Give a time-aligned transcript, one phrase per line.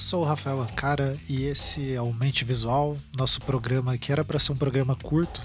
[0.00, 4.38] sou o Rafael Ancara e esse é o Mente Visual, nosso programa que era para
[4.38, 5.42] ser um programa curto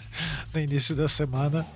[0.52, 1.66] no início da semana,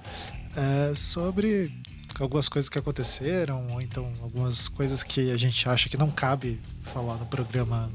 [0.56, 1.70] é, sobre
[2.18, 6.58] algumas coisas que aconteceram, ou então algumas coisas que a gente acha que não cabe
[6.80, 7.92] falar no programa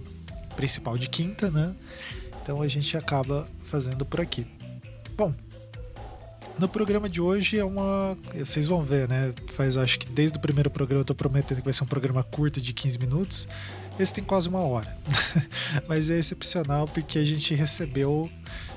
[0.56, 1.76] principal de quinta, né?
[2.44, 4.46] Então a gente acaba fazendo por aqui.
[5.18, 5.34] Bom,
[6.60, 8.18] no programa de hoje é uma.
[8.34, 9.34] Vocês vão ver, né?
[9.54, 12.24] Faz acho que desde o primeiro programa eu tô prometendo que vai ser um programa
[12.24, 13.48] curto de 15 minutos.
[14.00, 14.98] Esse tem quase uma hora.
[15.88, 18.30] Mas é excepcional porque a gente recebeu,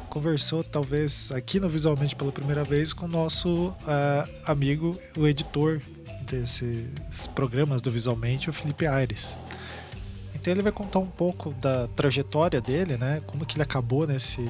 [0.08, 5.80] conversou talvez aqui no Visualmente pela primeira vez com o nosso uh, amigo, o editor
[6.22, 9.36] desses programas do Visualmente, o Felipe Aires.
[10.34, 13.22] Então ele vai contar um pouco da trajetória dele, né?
[13.26, 14.42] Como que ele acabou nesse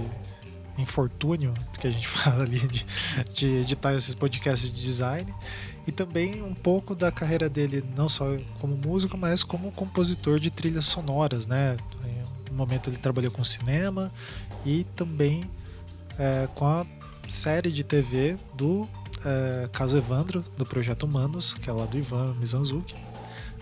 [0.79, 2.87] infortúnio que a gente fala ali de,
[3.33, 5.33] de editar esses podcasts de design
[5.87, 10.51] e também um pouco da carreira dele não só como músico, mas como compositor de
[10.51, 11.77] trilhas sonoras, né?
[12.05, 14.13] Em um momento ele trabalhou com cinema
[14.65, 15.43] e também
[16.19, 16.87] é, com a
[17.29, 18.89] série de TV do
[19.25, 22.95] é, Caso Evandro, do Projeto Humanos, que é lá do Ivan Mizanzuki,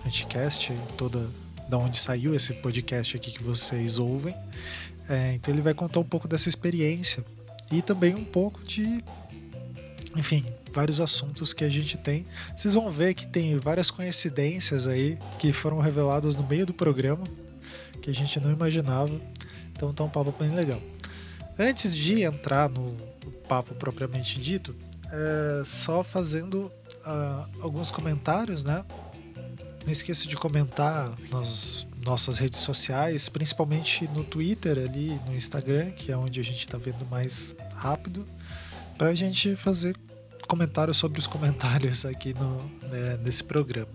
[0.05, 1.29] Anticast, toda
[1.69, 4.35] da onde saiu esse podcast aqui que vocês ouvem.
[5.09, 7.25] É, então ele vai contar um pouco dessa experiência
[7.73, 9.03] e também um pouco de,
[10.15, 12.27] enfim, vários assuntos que a gente tem.
[12.55, 17.27] Vocês vão ver que tem várias coincidências aí que foram reveladas no meio do programa
[18.03, 19.21] que a gente não imaginava.
[19.73, 20.81] Então tá um papo bem legal.
[21.59, 22.97] Antes de entrar no
[23.49, 24.75] papo propriamente dito,
[25.11, 26.71] é, só fazendo
[27.07, 28.85] uh, alguns comentários, né?
[29.85, 36.11] Não esqueça de comentar nas nossas redes sociais, principalmente no Twitter, ali no Instagram, que
[36.11, 38.27] é onde a gente está vendo mais rápido,
[38.97, 39.95] para a gente fazer
[40.49, 43.91] comentários sobre os comentários aqui no, né, nesse programa.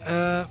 [0.00, 0.46] É,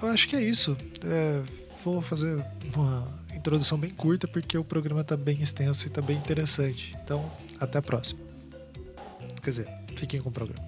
[0.00, 0.76] eu acho que é isso.
[1.04, 1.42] É,
[1.84, 2.42] vou fazer
[2.74, 6.96] uma introdução bem curta porque o programa está bem extenso e está bem interessante.
[7.04, 8.20] Então, até a próxima.
[9.42, 10.67] Quer dizer, fiquem com o programa.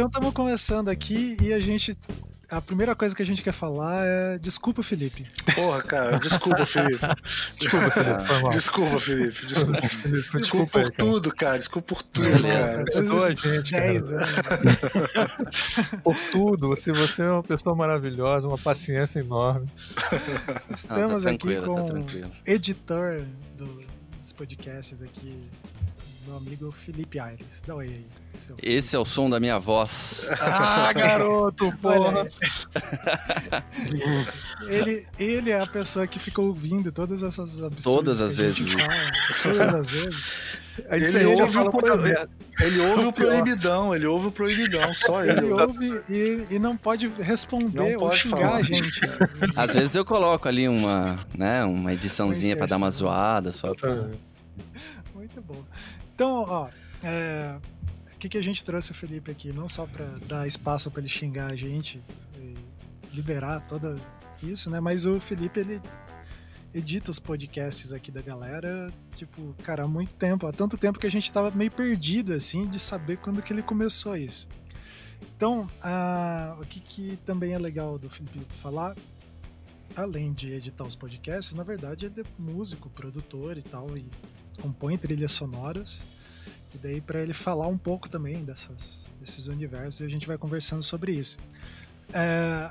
[0.00, 1.94] Então estamos começando aqui e a gente.
[2.50, 4.38] A primeira coisa que a gente quer falar é.
[4.38, 5.30] Desculpa, Felipe.
[5.54, 7.06] Porra, cara, desculpa, Felipe.
[7.58, 8.50] Desculpa, Felipe, foi mal.
[8.50, 9.46] Desculpa, Felipe.
[9.46, 9.98] Desculpa, Felipe.
[9.98, 11.10] Desculpa, desculpa por cara.
[11.10, 11.58] tudo, cara.
[11.58, 12.82] Desculpa por tudo, cara.
[12.86, 14.00] Perdoa a gente, cara.
[16.02, 16.74] por tudo.
[16.76, 19.70] Se você é uma pessoa maravilhosa, uma paciência enorme.
[20.74, 22.06] Estamos tá aqui com tá o
[22.46, 25.38] editor dos podcasts aqui,
[26.26, 27.62] meu amigo Felipe Aires.
[27.66, 28.06] Dá oi aí.
[28.34, 28.56] Seu...
[28.62, 30.28] Esse é o som da minha voz.
[30.40, 32.28] Ah, garoto, porra!
[34.68, 37.82] ele, ele é a pessoa que fica ouvindo todas essas absurdas.
[37.82, 38.72] Todas as vezes.
[38.72, 38.94] Fala,
[39.42, 40.32] todas as vezes.
[40.88, 42.06] Ele, ele, ouve o, pro...
[42.06, 45.40] ele ouve o proibidão, ele ouve o proibidão, só ele.
[45.40, 48.56] Ele ouve e, e não pode responder não ou xingar falar.
[48.56, 49.00] a gente.
[49.56, 54.08] Às vezes eu coloco ali uma, né, uma ediçãozinha para dar uma zoada, só pra...
[55.14, 55.62] Muito bom.
[56.20, 56.68] Então, ó,
[57.02, 57.58] é,
[58.14, 59.54] o que, que a gente trouxe o Felipe aqui?
[59.54, 61.98] Não só para dar espaço para ele xingar a gente,
[63.10, 63.96] liberar toda
[64.42, 64.80] isso, né?
[64.80, 65.80] Mas o Felipe, ele
[66.74, 71.06] edita os podcasts aqui da galera, tipo, cara, há muito tempo, há tanto tempo que
[71.06, 74.46] a gente tava meio perdido, assim, de saber quando que ele começou isso.
[75.34, 78.94] Então, a, o que, que também é legal do Felipe falar,
[79.96, 84.04] além de editar os podcasts, na verdade é músico, produtor e tal, e
[84.60, 86.00] compõe trilhas sonoras.
[86.74, 90.38] E daí para ele falar um pouco também dessas, desses universos e a gente vai
[90.38, 91.36] conversando sobre isso.
[92.12, 92.70] É,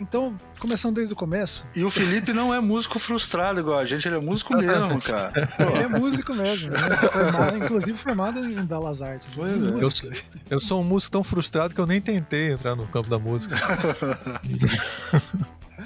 [0.00, 1.66] então, começando desde o começo.
[1.74, 5.32] E o Felipe não é músico frustrado igual a gente, ele é músico mesmo, cara.
[5.58, 6.80] Ele é músico mesmo, né?
[7.12, 9.36] formado, inclusive formado em Belas Artes.
[9.36, 9.44] Né?
[9.80, 10.10] Eu, sou,
[10.50, 13.56] eu sou um músico tão frustrado que eu nem tentei entrar no campo da música.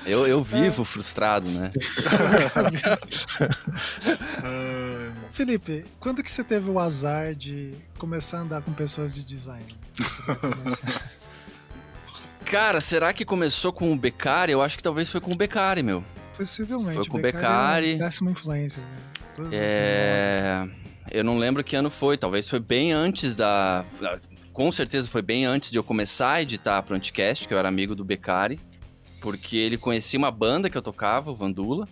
[0.04, 0.84] Eu, eu vivo é.
[0.84, 1.70] frustrado, né?
[5.30, 9.66] Felipe, quando que você teve o azar de começar a andar com pessoas de design?
[12.44, 14.52] Cara, será que começou com o Beccari?
[14.52, 16.04] Eu acho que talvez foi com o Beccari, meu.
[16.36, 16.96] Possivelmente.
[16.96, 17.94] Foi com o Beccari.
[17.94, 18.82] É péssima influência.
[19.38, 19.48] Né?
[19.52, 20.68] É...
[21.10, 22.18] Eu não lembro que ano foi.
[22.18, 23.84] Talvez foi bem antes da...
[24.52, 27.68] Com certeza foi bem antes de eu começar a editar pro Anticast, que eu era
[27.68, 28.60] amigo do Beccari.
[29.22, 31.88] Porque ele conhecia uma banda que eu tocava, o Vandula.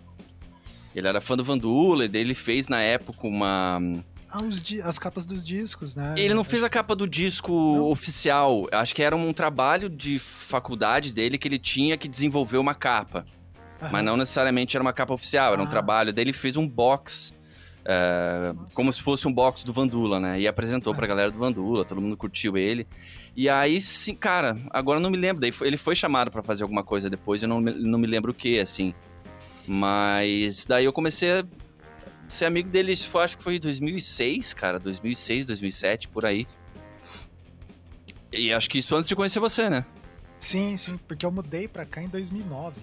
[0.93, 3.79] Ele era fã do Vandula, e daí ele fez na época uma
[4.31, 6.15] ah, as capas dos discos, né?
[6.17, 7.89] Ele não fez a capa do disco não.
[7.89, 8.65] oficial.
[8.71, 13.25] Acho que era um trabalho de faculdade dele que ele tinha que desenvolver uma capa.
[13.81, 13.91] Aham.
[13.91, 15.65] Mas não necessariamente era uma capa oficial, era ah.
[15.65, 16.29] um trabalho dele.
[16.29, 17.33] Ele fez um box
[17.83, 20.39] É, como se fosse um box do Vandula, né?
[20.39, 22.87] E apresentou pra galera do Vandula, todo mundo curtiu ele.
[23.35, 25.41] E aí, sim, cara, agora eu não me lembro.
[25.41, 28.33] Daí ele foi chamado para fazer alguma coisa depois, eu não, não me lembro o
[28.33, 28.93] que, assim.
[29.65, 31.45] Mas daí eu comecei a
[32.27, 34.79] ser amigo dele, foi, acho que foi em 2006, cara.
[34.79, 36.47] 2006, 2007, por aí.
[38.31, 39.85] E acho que isso antes de conhecer você, né?
[40.37, 42.81] Sim, sim, porque eu mudei pra cá em 2009.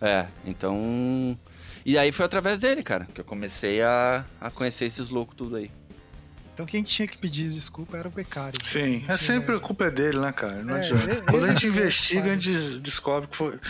[0.00, 1.38] É, então.
[1.84, 5.56] E aí foi através dele, cara, que eu comecei a, a conhecer esses loucos tudo
[5.56, 5.70] aí.
[6.58, 8.58] Então quem tinha que pedir desculpa era o Becari.
[8.64, 10.60] Sim, é sempre a culpa é dele, né, cara?
[10.64, 11.08] Não é, adianta.
[11.08, 13.60] Ele, Quando a gente investiga, a gente descobre que foi.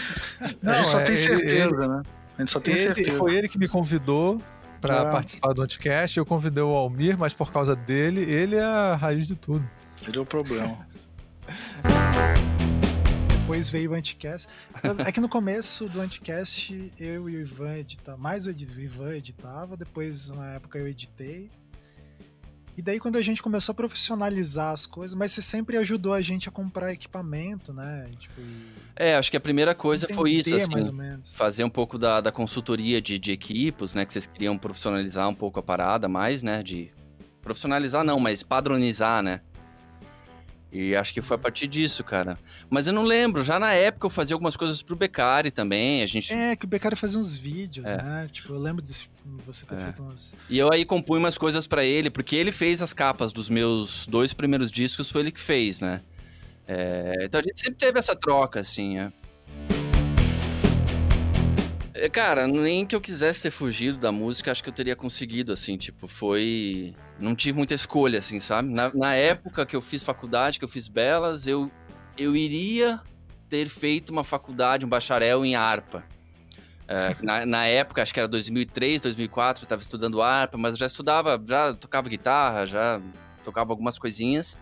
[0.62, 2.02] Não, a gente só é, tem certeza, ele, né?
[2.38, 3.12] A gente só tem ele, certeza.
[3.12, 4.40] Foi ele que me convidou
[4.80, 5.06] para ah.
[5.10, 6.16] participar do Anticast.
[6.16, 9.68] Eu convidei o Almir, mas por causa dele, ele é a raiz de tudo.
[10.06, 10.88] Ele é o problema.
[13.40, 14.48] Depois veio o Anticast.
[15.06, 19.76] É que no começo do Anticast, eu e o Ivan editava, mais o Ivan editava,
[19.76, 21.50] depois na época eu editei.
[22.78, 26.20] E daí quando a gente começou a profissionalizar as coisas, mas você sempre ajudou a
[26.20, 28.08] gente a comprar equipamento, né?
[28.16, 28.40] Tipo,
[28.94, 30.70] é, acho que a primeira coisa foi isso, assim,
[31.34, 34.06] fazer um pouco da, da consultoria de, de equipos, né?
[34.06, 36.62] Que vocês queriam profissionalizar um pouco a parada mais, né?
[36.62, 36.92] De
[37.42, 39.40] profissionalizar não, mas padronizar, né?
[40.70, 42.38] E acho que foi a partir disso, cara.
[42.68, 46.06] Mas eu não lembro, já na época eu fazia algumas coisas pro Becari também, a
[46.06, 46.32] gente...
[46.32, 47.96] É, que o Becari fazia uns vídeos, é.
[47.96, 48.28] né?
[48.30, 48.92] Tipo, eu lembro de
[49.46, 49.80] você ter é.
[49.80, 50.36] feito umas...
[50.50, 54.06] E eu aí compunha umas coisas para ele, porque ele fez as capas dos meus
[54.06, 56.02] dois primeiros discos, foi ele que fez, né?
[56.66, 57.24] É...
[57.24, 59.12] Então a gente sempre teve essa troca, assim, né?
[62.00, 65.52] É, cara, nem que eu quisesse ter fugido da música, acho que eu teria conseguido,
[65.52, 66.94] assim, tipo, foi.
[67.18, 68.68] Não tive muita escolha, assim, sabe?
[68.68, 71.68] Na, na época que eu fiz faculdade, que eu fiz belas, eu,
[72.16, 73.00] eu iria
[73.48, 76.04] ter feito uma faculdade, um bacharel em harpa.
[76.86, 80.78] É, na, na, época, acho que era 2003, 2004, eu estava estudando harpa, mas eu
[80.78, 83.00] já estudava, já tocava guitarra, já
[83.42, 84.56] tocava algumas coisinhas.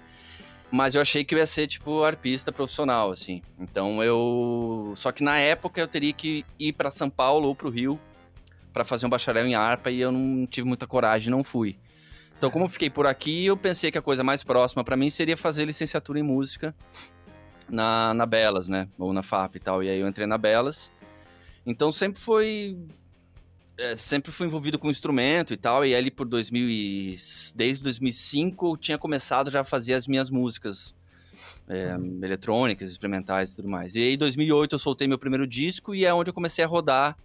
[0.71, 3.43] Mas eu achei que eu ia ser, tipo, arpista profissional, assim.
[3.59, 4.93] Então eu.
[4.97, 8.01] Só que na época eu teria que ir para São Paulo ou pro Rio
[8.73, 11.79] para fazer um bacharel em harpa e eu não tive muita coragem, não fui.
[12.37, 15.09] Então, como eu fiquei por aqui, eu pensei que a coisa mais próxima para mim
[15.09, 16.75] seria fazer licenciatura em música
[17.71, 18.89] na, na Belas, né?
[18.99, 19.83] Ou na FAP e tal.
[19.83, 20.93] E aí eu entrei na Belas.
[21.65, 22.77] Então sempre foi
[23.79, 27.15] é, sempre fui envolvido com instrumento e tal, e ali por 2000 e,
[27.55, 30.95] desde 2005 eu tinha começado já a fazer as minhas músicas
[31.69, 33.95] é, eletrônicas, experimentais e tudo mais.
[33.95, 36.69] E aí em 2008 eu soltei meu primeiro disco e é onde eu comecei a
[36.69, 37.17] rodar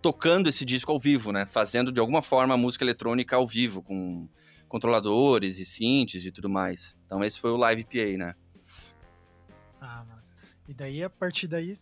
[0.00, 1.44] tocando esse disco ao vivo, né?
[1.44, 4.28] Fazendo de alguma forma música eletrônica ao vivo, com
[4.68, 6.96] controladores e synths e tudo mais.
[7.06, 8.34] Então esse foi o Live PA, né?
[9.80, 10.30] Ah, mas...
[10.68, 11.76] E daí, a partir daí,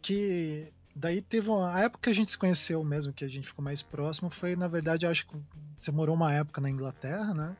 [0.00, 3.46] que Daí teve uma a época que a gente se conheceu mesmo, que a gente
[3.46, 5.36] ficou mais próximo, foi, na verdade, acho que
[5.76, 7.54] você morou uma época na Inglaterra, né?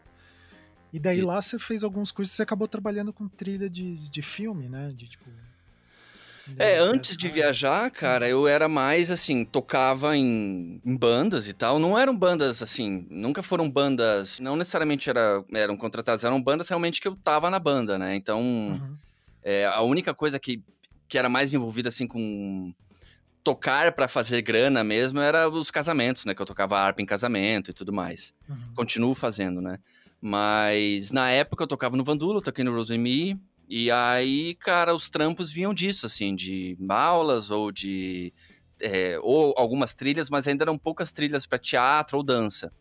[0.90, 1.22] E daí e...
[1.22, 4.90] lá você fez alguns cursos, você acabou trabalhando com trilha de, de filme, né?
[4.96, 5.26] De tipo.
[6.56, 11.78] É, antes de viajar, cara, eu era mais assim, tocava em, em, bandas e tal.
[11.78, 17.02] Não eram bandas assim, nunca foram bandas, não necessariamente era, eram contratadas, eram bandas realmente
[17.02, 18.14] que eu tava na banda, né?
[18.14, 18.96] Então, uhum.
[19.42, 20.62] é, a única coisa que,
[21.06, 22.72] que era mais envolvida assim com
[23.46, 26.34] tocar para fazer grana mesmo era os casamentos, né?
[26.34, 28.34] Que eu tocava harpa em casamento e tudo mais.
[28.48, 28.74] Uhum.
[28.74, 29.78] Continuo fazendo, né?
[30.20, 33.40] Mas na época eu tocava no Vandula, toquei no Rose Me.
[33.68, 38.34] E aí, cara, os trampos vinham disso, assim, de aulas ou de.
[38.80, 42.72] É, ou algumas trilhas, mas ainda eram poucas trilhas para teatro ou dança.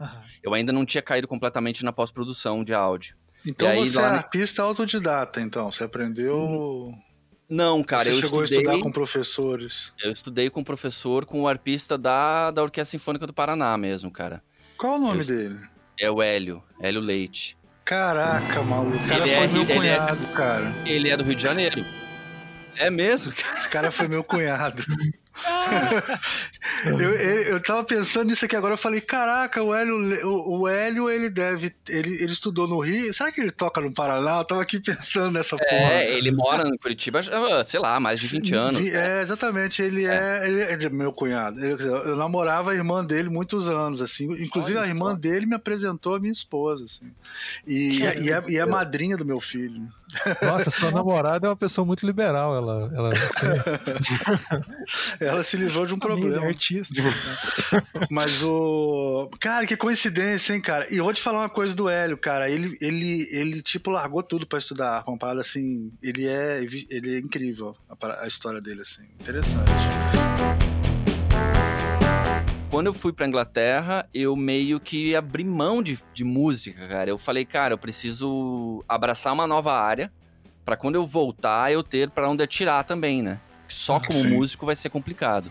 [0.00, 0.08] Uhum.
[0.42, 3.16] Eu ainda não tinha caído completamente na pós-produção de áudio.
[3.46, 5.70] Então aí, você é artista autodidata, então?
[5.70, 6.36] Você aprendeu.
[6.36, 7.09] Hum.
[7.50, 8.58] Não, cara, Você eu chegou estudei...
[8.58, 9.92] a estudar com professores?
[10.00, 13.76] Eu estudei com um professor, com o um arpista da, da Orquestra Sinfônica do Paraná
[13.76, 14.40] mesmo, cara.
[14.78, 15.26] Qual o nome eu...
[15.26, 15.60] dele?
[15.98, 17.58] É o Hélio, Hélio Leite.
[17.84, 18.96] Caraca, maluco.
[18.96, 20.74] O cara ele foi é, meu cunhado, é, cara.
[20.86, 21.84] Ele é do Rio de Janeiro.
[22.76, 23.58] É mesmo, cara?
[23.58, 24.84] Esse cara foi meu cunhado.
[26.84, 30.68] eu, eu, eu tava pensando nisso aqui agora, eu falei, caraca, o Hélio, o, o
[30.68, 31.74] Hélio, ele deve.
[31.88, 33.12] Ele, ele estudou no Rio.
[33.14, 34.38] Será que ele toca no Paraná?
[34.38, 35.92] Eu tava aqui pensando nessa é, porra.
[35.92, 37.20] É, ele mora em Curitiba,
[37.64, 38.86] sei lá, mais de 20 anos.
[38.86, 39.82] É, exatamente.
[39.82, 41.64] Ele é, é ele é meu cunhado.
[41.64, 44.24] Eu, eu, namorava a irmã dele muitos anos, assim.
[44.42, 45.16] Inclusive, Olha a irmã só.
[45.16, 47.10] dele me apresentou a minha esposa, assim.
[47.66, 49.88] E, e, é, e é madrinha do meu filho.
[50.42, 52.54] Nossa, sua namorada é uma pessoa muito liberal.
[52.56, 53.46] Ela, ela, assim...
[55.20, 56.46] ela se livrou de um problema.
[56.46, 57.02] artista.
[58.10, 59.30] Mas o.
[59.40, 60.86] Cara, que coincidência, hein, cara?
[60.92, 62.50] E eu vou te falar uma coisa do Hélio, cara.
[62.50, 65.04] Ele, ele, ele tipo, largou tudo para estudar.
[65.06, 65.92] Uma parada assim.
[66.02, 69.04] Ele é, ele é incrível, a, a história dele, assim.
[69.20, 69.70] Interessante.
[72.70, 77.10] Quando eu fui pra Inglaterra, eu meio que abri mão de, de música, cara.
[77.10, 80.12] Eu falei, cara, eu preciso abraçar uma nova área
[80.64, 83.40] para quando eu voltar eu ter para onde atirar também, né?
[83.68, 84.28] Só ah, como Sim.
[84.28, 85.50] músico vai ser complicado.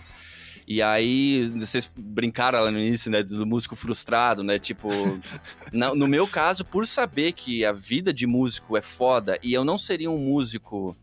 [0.66, 4.58] E aí, vocês brincaram lá no início, né, do músico frustrado, né?
[4.58, 4.90] Tipo,
[5.74, 9.78] no meu caso, por saber que a vida de músico é foda e eu não
[9.78, 10.96] seria um músico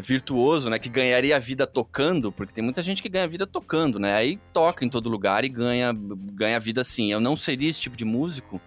[0.00, 0.78] virtuoso, né?
[0.78, 4.14] Que ganharia a vida tocando, porque tem muita gente que ganha vida tocando, né?
[4.14, 5.92] Aí toca em todo lugar e ganha,
[6.32, 7.12] ganha vida assim.
[7.12, 8.60] Eu não seria esse tipo de músico.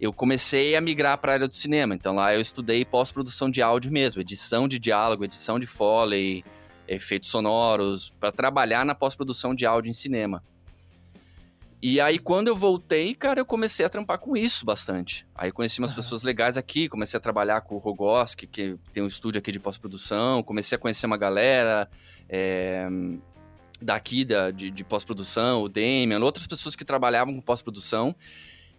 [0.00, 1.94] Eu comecei a migrar para a área do cinema.
[1.94, 6.44] Então lá eu estudei pós-produção de áudio mesmo, edição de diálogo, edição de foley,
[6.86, 10.42] efeitos sonoros, para trabalhar na pós-produção de áudio em cinema.
[11.82, 15.26] E aí, quando eu voltei, cara, eu comecei a trampar com isso bastante.
[15.34, 15.96] Aí conheci umas uhum.
[15.96, 19.58] pessoas legais aqui, comecei a trabalhar com o Rogoski, que tem um estúdio aqui de
[19.58, 21.88] pós-produção, comecei a conhecer uma galera
[22.28, 22.86] é,
[23.80, 28.14] daqui da, de, de pós-produção, o Damian, outras pessoas que trabalhavam com pós-produção.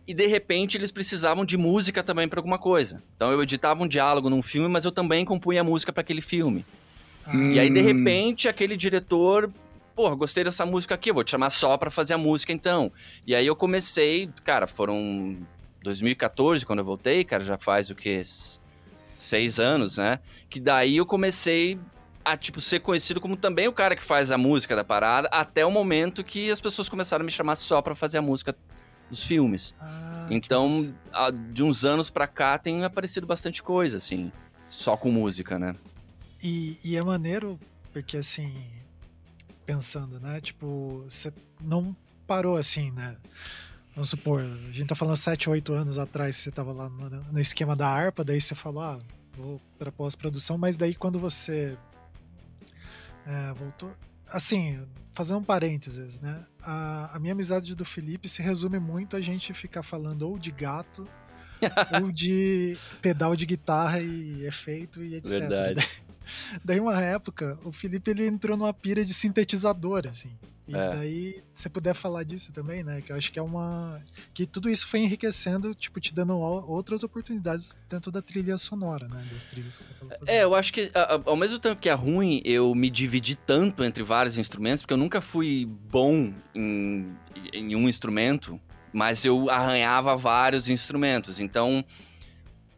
[0.07, 3.01] E de repente eles precisavam de música também para alguma coisa.
[3.15, 6.65] Então eu editava um diálogo num filme, mas eu também compunha música para aquele filme.
[7.27, 7.51] Hum.
[7.51, 7.83] E aí, de hum.
[7.83, 9.51] repente, aquele diretor
[9.95, 12.91] pô, gostei dessa música aqui, vou te chamar só para fazer a música então.
[13.25, 15.37] E aí eu comecei, cara, foram
[15.83, 18.21] 2014 quando eu voltei, cara, já faz o que?
[19.01, 20.19] Seis anos, né?
[20.49, 21.79] Que daí eu comecei
[22.23, 25.65] a, tipo, ser conhecido como também o cara que faz a música da parada, até
[25.65, 28.55] o momento que as pessoas começaram a me chamar só para fazer a música
[29.09, 29.73] dos filmes.
[29.79, 30.93] Ah, então,
[31.51, 34.31] de uns anos pra cá tem aparecido bastante coisa, assim,
[34.69, 35.75] só com música, né?
[36.43, 37.59] E, e é maneiro,
[37.91, 38.53] porque assim,
[39.71, 40.41] pensando, né?
[40.41, 41.95] Tipo, você não
[42.27, 43.15] parou assim, né?
[43.95, 47.39] Vamos supor, a gente tá falando 7, 8 anos atrás, você tava lá no, no
[47.39, 48.99] esquema da harpa, daí você falou, ah,
[49.35, 51.77] vou pra pós-produção, mas daí quando você
[53.25, 53.91] é, voltou.
[54.27, 54.81] Assim,
[55.13, 56.45] fazer um parênteses, né?
[56.61, 60.51] A, a, minha amizade do Felipe se resume muito a gente ficar falando ou de
[60.51, 61.07] gato
[62.01, 65.31] ou de pedal de guitarra e efeito e etc.
[65.31, 65.89] Verdade.
[66.63, 70.31] Daí uma época, o Felipe ele entrou numa pira de sintetizador, assim.
[70.71, 70.89] E é.
[70.95, 73.01] daí, se puder falar disso também, né?
[73.01, 74.01] Que eu acho que é uma.
[74.33, 79.25] Que tudo isso foi enriquecendo, tipo, te dando outras oportunidades dentro da trilha sonora, né?
[79.33, 80.17] Das trilhas que você falou.
[80.27, 80.89] É, eu acho que
[81.25, 84.97] ao mesmo tempo que é ruim eu me dividi tanto entre vários instrumentos, porque eu
[84.97, 87.11] nunca fui bom em,
[87.51, 88.59] em um instrumento,
[88.93, 91.39] mas eu arranhava vários instrumentos.
[91.39, 91.83] Então,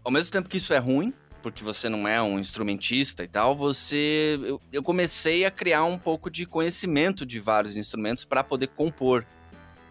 [0.04, 3.54] ao mesmo tempo que isso é ruim, porque você não é um instrumentista e tal,
[3.56, 8.68] você eu, eu comecei a criar um pouco de conhecimento de vários instrumentos para poder
[8.68, 9.26] compor,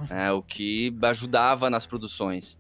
[0.08, 2.58] né, o que ajudava nas produções.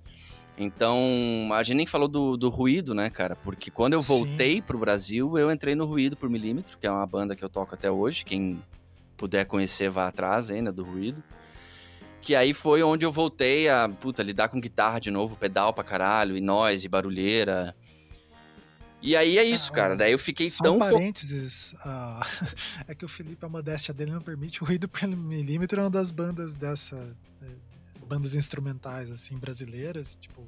[0.56, 3.34] Então, a gente nem falou do, do ruído, né, cara?
[3.34, 4.62] Porque quando eu voltei Sim.
[4.62, 7.74] pro Brasil, eu entrei no Ruído por Milímetro, que é uma banda que eu toco
[7.74, 8.22] até hoje.
[8.22, 8.62] Quem
[9.16, 11.22] puder conhecer, vá atrás ainda do Ruído.
[12.20, 15.82] Que aí foi onde eu voltei a, puta, lidar com guitarra de novo, pedal pra
[15.82, 17.74] caralho, e noise, e barulheira.
[19.02, 19.96] E aí é isso, cara.
[19.96, 20.76] Daí eu fiquei Só tão.
[20.76, 21.72] Um parênteses.
[21.72, 22.24] Uh,
[22.86, 24.62] é que o Felipe, a modéstia dele não permite.
[24.62, 26.96] O Ruído pelo Milímetro é uma das bandas dessa.
[27.42, 30.16] É, bandas instrumentais, assim, brasileiras.
[30.20, 30.46] Tipo,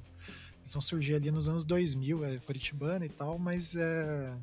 [0.60, 4.36] eles vão surgir ali nos anos 2000, é Curitibana e tal, mas é.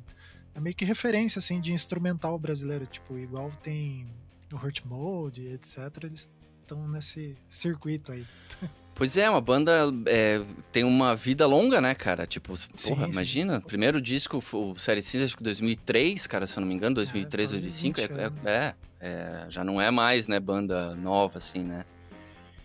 [0.54, 2.86] É meio que referência, assim, de instrumental brasileiro.
[2.86, 4.06] Tipo, igual tem
[4.52, 5.78] o Hurt Mode, etc.
[6.02, 8.26] Eles estão nesse circuito aí.
[8.94, 12.26] Pois é, uma banda é, tem uma vida longa, né, cara?
[12.26, 13.12] Tipo, sim, porra, sim.
[13.12, 13.60] imagina.
[13.60, 17.50] Primeiro disco, o Série Cinza, acho que 2003, cara, se eu não me engano, 2003,
[17.50, 18.00] é, 2005.
[18.00, 18.04] É,
[18.44, 21.84] é, é, já não é mais, né, banda nova, assim, né?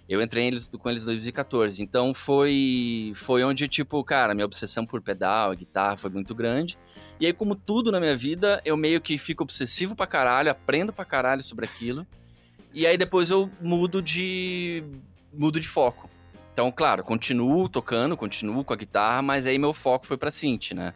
[0.07, 1.81] Eu entrei eles, com eles em 2014.
[1.81, 6.77] Então foi, foi onde, tipo, cara, minha obsessão por pedal, guitarra foi muito grande.
[7.19, 10.93] E aí, como tudo na minha vida, eu meio que fico obsessivo pra caralho, aprendo
[10.93, 12.07] pra caralho sobre aquilo.
[12.74, 14.84] E aí depois eu mudo de.
[15.34, 16.10] mudo de foco.
[16.58, 20.72] Então, claro, continuo tocando, continuo com a guitarra, mas aí meu foco foi pra synth,
[20.72, 20.92] né?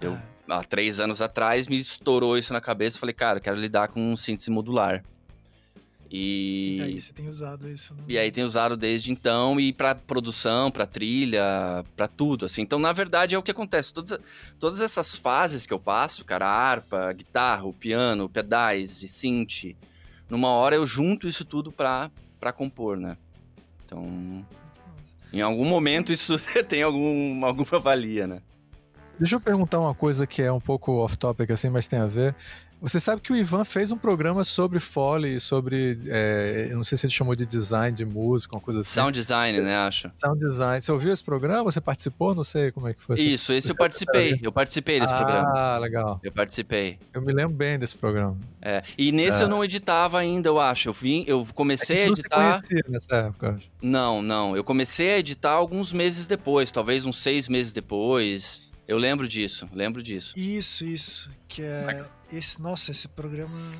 [0.00, 0.18] Eu,
[0.48, 0.56] ah.
[0.56, 2.98] há três anos atrás, me estourou isso na cabeça.
[2.98, 5.04] Falei, cara, eu quero lidar com um síntese modular.
[6.10, 6.78] E...
[6.78, 7.92] e aí você tem usado isso.
[7.92, 8.04] No...
[8.08, 12.62] E aí tem usado desde então e para produção, para trilha, para tudo, assim.
[12.62, 13.92] Então, na verdade, é o que acontece.
[13.92, 14.18] Todas,
[14.58, 19.76] todas essas fases que eu passo, cara, harpa, guitarra, o piano, pedais e synth,
[20.26, 22.10] numa hora eu junto isso tudo para
[22.56, 23.18] compor, né?
[23.84, 24.46] Então,
[25.32, 28.40] em algum momento isso tem algum, alguma valia, né?
[29.18, 32.34] Deixa eu perguntar uma coisa que é um pouco off-topic assim, mas tem a ver.
[32.80, 35.98] Você sabe que o Ivan fez um programa sobre Foley, sobre.
[36.08, 38.94] É, eu não sei se ele chamou de design de música, uma coisa assim.
[38.94, 40.08] Sound design, né, acho.
[40.12, 40.80] Sound design.
[40.80, 41.64] Você ouviu esse programa?
[41.64, 42.34] Você participou?
[42.34, 43.20] Não sei como é que foi.
[43.20, 44.40] Isso, esse eu participei.
[44.42, 45.52] Eu participei desse ah, programa.
[45.54, 46.20] Ah, legal.
[46.22, 46.98] Eu participei.
[47.12, 48.38] Eu me lembro bem desse programa.
[48.62, 48.82] É.
[48.96, 49.44] E nesse É.
[49.44, 50.88] eu não editava ainda, eu acho.
[50.88, 52.52] Eu vim, eu comecei É que a editar.
[52.52, 53.70] conhecia nessa época, eu acho.
[53.82, 54.56] Não, não.
[54.56, 58.70] Eu comecei a editar alguns meses depois, talvez uns seis meses depois.
[58.88, 60.32] Eu lembro disso, lembro disso.
[60.36, 61.30] Isso, isso.
[61.46, 62.04] Que é.
[62.32, 63.72] Esse, nossa, esse programa.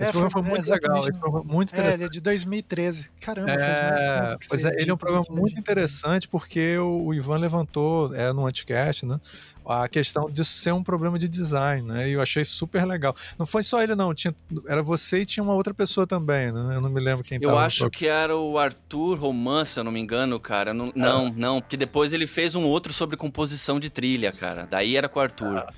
[0.00, 1.94] Esse É, programa foi é, muito legal, esse programa muito É, interessante.
[2.00, 3.10] ele é de 2013.
[3.20, 7.06] Caramba, faz mais É, tempo pois é, ele é um programa muito interessante porque o,
[7.06, 9.20] o Ivan levantou, é, no Anticast, né?
[9.66, 12.08] A questão disso ser um problema de design, né?
[12.08, 13.14] E eu achei super legal.
[13.38, 14.12] Não foi só ele, não.
[14.12, 14.34] Tinha,
[14.66, 16.74] era você e tinha uma outra pessoa também, né?
[16.74, 19.92] Eu não me lembro quem Eu acho que era o Arthur Roman, se eu não
[19.92, 20.72] me engano, cara.
[20.72, 20.74] É.
[20.74, 24.66] Não, não, não, porque depois ele fez um outro sobre composição de trilha, cara.
[24.68, 25.58] Daí era com o Arthur.
[25.58, 25.72] Ah.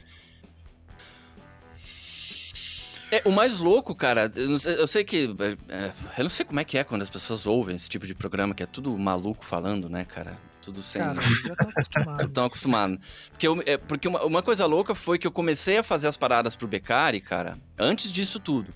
[3.11, 5.29] É, o mais louco, cara, eu, não sei, eu sei que.
[5.69, 8.15] é, eu não sei como é que é quando as pessoas ouvem esse tipo de
[8.15, 10.37] programa, que é tudo maluco falando, né, cara?
[10.61, 11.01] Tudo sem.
[11.01, 12.29] Cara, já tô acostumado.
[12.31, 13.01] Tão acostumado.
[13.31, 16.17] Porque, eu- é, porque uma, uma coisa louca foi que eu comecei a fazer as
[16.17, 18.75] paradas pro Beccari, cara, antes disso tudo.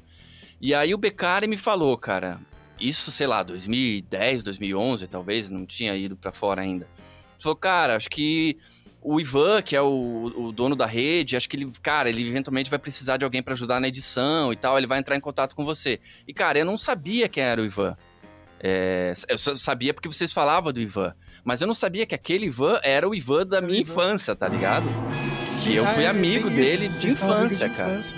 [0.60, 2.40] E aí o Beccari me falou, cara,
[2.80, 6.84] isso, sei lá, 2010, 2011, talvez, não tinha ido pra fora ainda.
[6.96, 8.56] Ele falou, cara, acho que
[9.02, 12.68] o Ivan, que é o, o dono da rede, acho que ele, cara, ele eventualmente
[12.68, 15.56] vai precisar de alguém pra ajudar na edição e tal, ele vai entrar em contato
[15.56, 16.00] com você.
[16.28, 17.96] E, cara, eu não sabia quem era o Ivan.
[18.62, 21.14] É, eu sabia porque vocês falavam do Ivan.
[21.42, 23.92] Mas eu não sabia que aquele Ivan era o Ivan da o minha Ivan.
[23.92, 24.84] infância, tá ligado?
[25.46, 27.92] Sim, eu fui ah, amigo tem isso, dele de infância, cara.
[27.92, 28.16] infância.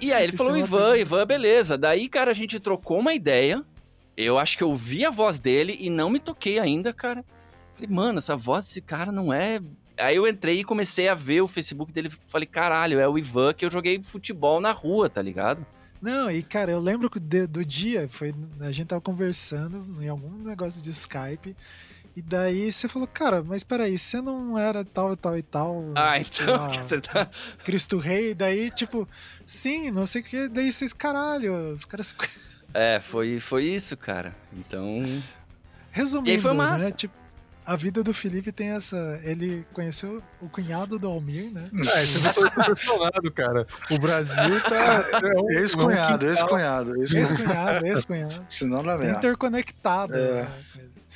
[0.00, 1.76] E aí ele falou, é Ivan, Ivan, beleza.
[1.76, 3.62] Daí, cara, a gente trocou uma ideia.
[4.16, 7.22] Eu acho que eu vi a voz dele e não me toquei ainda, cara.
[7.74, 9.60] Falei, mano, essa voz desse cara não é.
[10.00, 12.10] Aí eu entrei e comecei a ver o Facebook dele.
[12.26, 15.64] Falei, caralho, é o Ivan que eu joguei futebol na rua, tá ligado?
[16.00, 20.08] Não, e cara, eu lembro que de- do dia, foi, a gente tava conversando em
[20.08, 21.54] algum negócio de Skype,
[22.16, 25.84] e daí você falou, cara, mas peraí, você não era tal e tal e tal.
[25.94, 27.28] Ah, então, lá, você tá.
[27.62, 29.06] Cristo Rei, daí, tipo,
[29.44, 32.16] sim, não sei o que, daí vocês, caralho, os caras.
[32.72, 34.34] É, foi, foi isso, cara.
[34.52, 35.02] Então.
[35.92, 36.56] Resumindo, E aí foi né?
[36.56, 36.90] massa.
[36.92, 37.14] Tipo,
[37.72, 39.20] a vida do Felipe tem essa.
[39.22, 41.68] Ele conheceu o cunhado do Almir, né?
[41.94, 43.66] É, você me tô impressionado, cara.
[43.90, 45.08] O Brasil tá.
[45.22, 46.28] É um, Ex-cunhado, um quintal.
[46.28, 46.96] ex-cunhado.
[47.00, 47.18] ex-cunhado.
[47.18, 48.46] Ex-cunhado, ex-cunhado.
[48.50, 49.18] Senão dá Tá merda.
[49.18, 50.14] interconectado.
[50.14, 50.42] É.
[50.42, 50.48] né?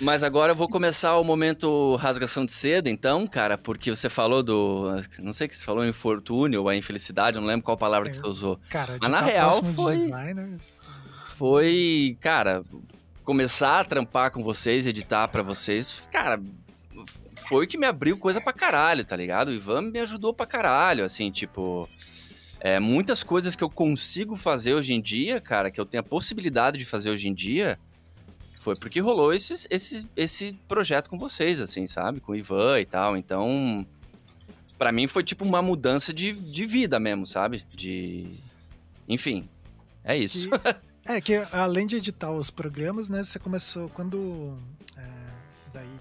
[0.01, 4.43] Mas agora eu vou começar o momento rasgação de seda, então, cara, porque você falou
[4.43, 4.87] do.
[5.21, 8.11] Não sei o que você falou, infortúnio ou a infelicidade, eu não lembro qual palavra
[8.11, 8.21] que É.
[8.21, 8.59] você usou.
[8.69, 10.73] Cara, de Mas na tá real foi- designers,
[11.27, 12.62] Foi, cara,
[13.25, 16.41] começar a trampar com vocês, editar pra vocês, cara,
[17.49, 19.49] foi que me abriu coisa pra caralho, tá ligado?
[19.49, 21.89] O Ivan me ajudou pra caralho, assim, tipo.
[22.61, 26.05] É, muitas coisas que eu consigo fazer hoje em dia, cara, que eu tenho a
[26.05, 27.79] possibilidade de fazer hoje em dia,
[28.59, 32.21] foi porque rolou esse, esse, esse projeto com vocês, assim, sabe?
[32.21, 33.19] Com o Ivan e tal.
[33.19, 33.87] Então,
[34.79, 37.67] pra mim foi tipo uma mudança de, de vida mesmo, sabe?
[37.75, 38.39] De.
[39.07, 39.47] Enfim,
[40.03, 40.49] é isso.
[41.07, 44.57] É que além de editar os programas, né, você começou quando
[44.97, 45.07] é,
[45.73, 46.01] daí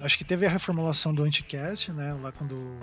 [0.00, 2.78] acho que teve a reformulação do Anticast, né, lá quando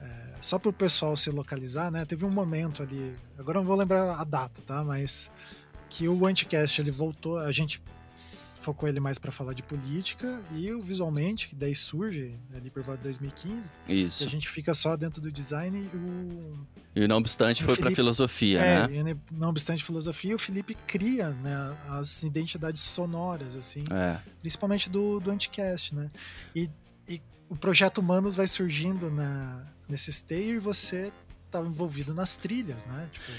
[0.00, 3.76] é, só para o pessoal se localizar, né, teve um momento ali, agora não vou
[3.76, 5.30] lembrar a data, tá, mas
[5.88, 7.80] que o Anticast ele voltou, a gente
[8.60, 12.82] focou ele mais para falar de política e o visualmente, que daí surge ali por
[12.82, 14.22] volta de 2015, e Isso.
[14.22, 17.94] a gente fica só dentro do design e o E não obstante, O foi Felipe-
[17.96, 19.12] filosofia, É, né?
[19.12, 21.54] e, não obstante filosofia, o Felipe cria né,
[21.88, 24.20] as identidades sonoras, assim, É.
[24.40, 26.10] principalmente do, do Anticast, né?
[26.54, 26.68] E,
[27.08, 31.10] e o projeto Humanos vai surgindo na, nesse esteio e você
[31.50, 33.08] tá envolvido nas trilhas, né?
[33.10, 33.32] Tipo,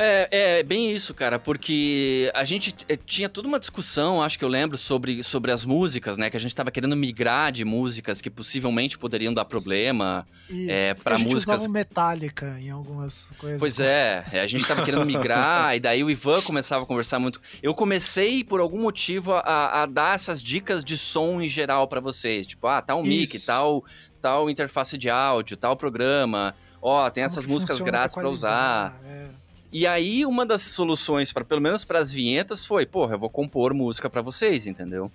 [0.00, 4.44] É, é bem isso, cara, porque a gente eh, tinha toda uma discussão, acho que
[4.44, 6.30] eu lembro, sobre, sobre as músicas, né?
[6.30, 10.24] Que a gente tava querendo migrar de músicas que possivelmente poderiam dar problema.
[10.48, 10.70] isso.
[10.70, 13.58] É, pra a gente músicas- usava Metallica em algumas coisas.
[13.58, 17.40] Pois é, a gente tava querendo migrar, e daí o Ivan começava a conversar muito.
[17.60, 21.98] Eu comecei, por algum motivo, a, a dar essas dicas de som em geral pra
[21.98, 22.46] vocês.
[22.46, 23.46] Tipo, ah, tal mic, Isso.
[23.46, 23.84] tal,
[24.22, 26.54] tal interface de áudio, tal programa.
[26.80, 28.96] Ó, tem Como essas músicas grátis pra usar.
[29.04, 29.47] é.
[29.72, 33.28] E aí, uma das soluções, para pelo menos para as vinhetas, foi, porra, eu vou
[33.28, 35.10] compor música para vocês, entendeu?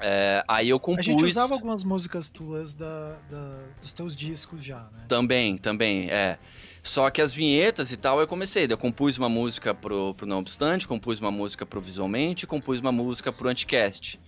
[0.00, 1.04] É, aí eu A compus.
[1.04, 5.04] gente usava algumas músicas tuas da, da- dos teus discos já, né?
[5.08, 6.38] Também, também, é.
[6.82, 8.66] Só que as vinhetas e tal, eu comecei.
[8.70, 12.92] Eu compus uma música pro, pro Não Obstante, compus uma música pro Visualmente, compus uma
[12.92, 14.18] música pro Anticast.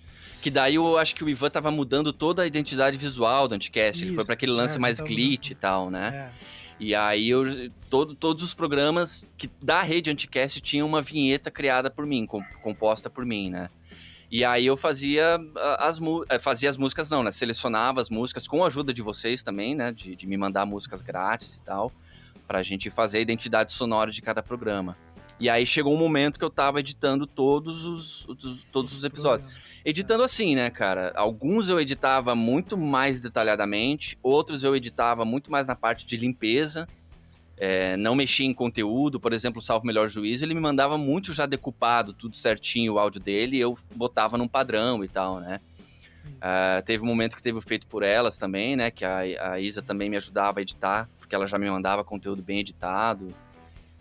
[0.43, 4.03] Que daí eu acho que o Ivan tava mudando toda a identidade visual do Anticast.
[4.03, 6.33] Ele foi para aquele lance é, mais glitch e tal, né?
[6.37, 6.60] É.
[6.81, 11.91] E aí eu todo, todos os programas que da rede Anticast tinham uma vinheta criada
[11.91, 12.27] por mim,
[12.63, 13.69] composta por mim, né?
[14.31, 15.39] E aí eu fazia
[15.79, 17.31] as, eh, fazia as músicas, não, né?
[17.31, 19.93] Selecionava as músicas com a ajuda de vocês também, né?
[19.93, 21.93] De, de me mandar músicas grátis e tal,
[22.47, 24.97] pra gente fazer a identidade sonora de cada programa.
[25.41, 29.51] E aí chegou um momento que eu tava editando todos os, os todos os episódios.
[29.83, 31.13] Editando assim, né, cara?
[31.17, 36.87] Alguns eu editava muito mais detalhadamente, outros eu editava muito mais na parte de limpeza.
[37.57, 41.33] É, não mexia em conteúdo, por exemplo, o Salvo Melhor Juízo, ele me mandava muito
[41.33, 45.61] já decupado, tudo certinho o áudio dele, e eu botava num padrão e tal, né?
[46.37, 48.91] Uh, teve um momento que teve o feito por elas também, né?
[48.91, 52.43] Que a, a Isa também me ajudava a editar, porque ela já me mandava conteúdo
[52.43, 53.35] bem editado.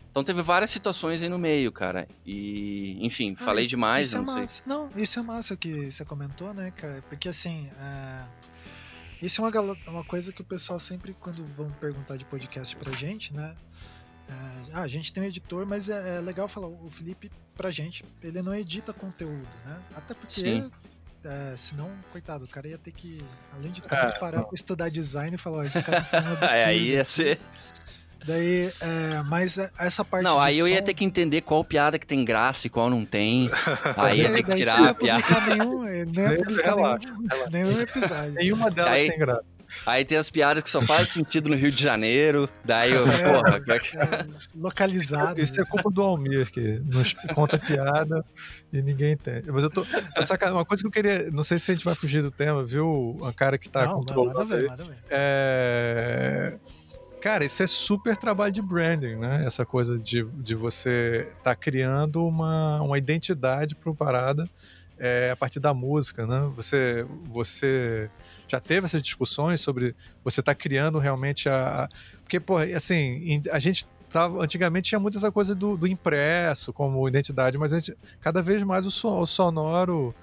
[0.10, 2.08] Então teve várias situações aí no meio, cara.
[2.26, 4.64] E, enfim, ah, falei isso, demais, isso é não é sei.
[4.66, 7.04] Não, isso é massa que você comentou, né, cara?
[7.08, 8.26] Porque assim, é...
[9.22, 12.92] isso é uma, uma coisa que o pessoal sempre, quando vão perguntar de podcast pra
[12.92, 13.56] gente, né?
[14.28, 14.34] É...
[14.74, 18.04] Ah, a gente tem um editor, mas é, é, legal falar, o Felipe, pra gente,
[18.24, 19.80] ele não edita conteúdo, né?
[19.96, 20.64] Até porque.
[21.22, 23.22] É, senão, coitado, o cara ia ter que,
[23.54, 26.38] além de tudo, é, parar pra estudar design e falar, ó, esses caras estão falando
[26.38, 26.56] absurdo.
[26.64, 27.42] É, aí ia ser.
[28.26, 32.06] Daí, é, mas essa parte Não, aí eu ia ter que entender qual piada que
[32.06, 33.50] tem graça e qual não tem.
[33.98, 35.24] Aí ia ter que tirar a piada.
[35.48, 38.34] Nenhum, nem relaxa, nenhum, nenhum episódio.
[38.34, 39.44] Nenhuma delas aí, tem graça.
[39.86, 42.50] Aí tem as piadas que só fazem sentido no Rio de Janeiro.
[42.66, 43.62] Daí eu, é, porra.
[43.68, 45.40] É, localizado.
[45.40, 48.26] Isso é culpa do Almir, que nos conta piada
[48.74, 49.44] e ninguém tem.
[49.48, 49.86] Mas eu tô.
[49.86, 51.30] tô uma coisa que eu queria.
[51.32, 53.18] Não sei se a gente vai fugir do tema, viu?
[53.22, 54.40] Um cara que tá não, controlando.
[54.40, 54.98] Nada a ver, nada a ver.
[55.10, 56.60] É
[57.22, 59.46] Cara, isso é super trabalho de branding, né?
[59.46, 64.50] Essa coisa de, de você estar tá criando uma, uma identidade para parada
[64.98, 66.52] é, a partir da música, né?
[66.56, 68.10] Você, você
[68.48, 71.90] já teve essas discussões sobre você tá criando realmente a.
[72.22, 77.08] Porque, pô, assim, a gente tava, antigamente tinha muito essa coisa do, do impresso como
[77.08, 80.16] identidade, mas gente, cada vez mais o, o sonoro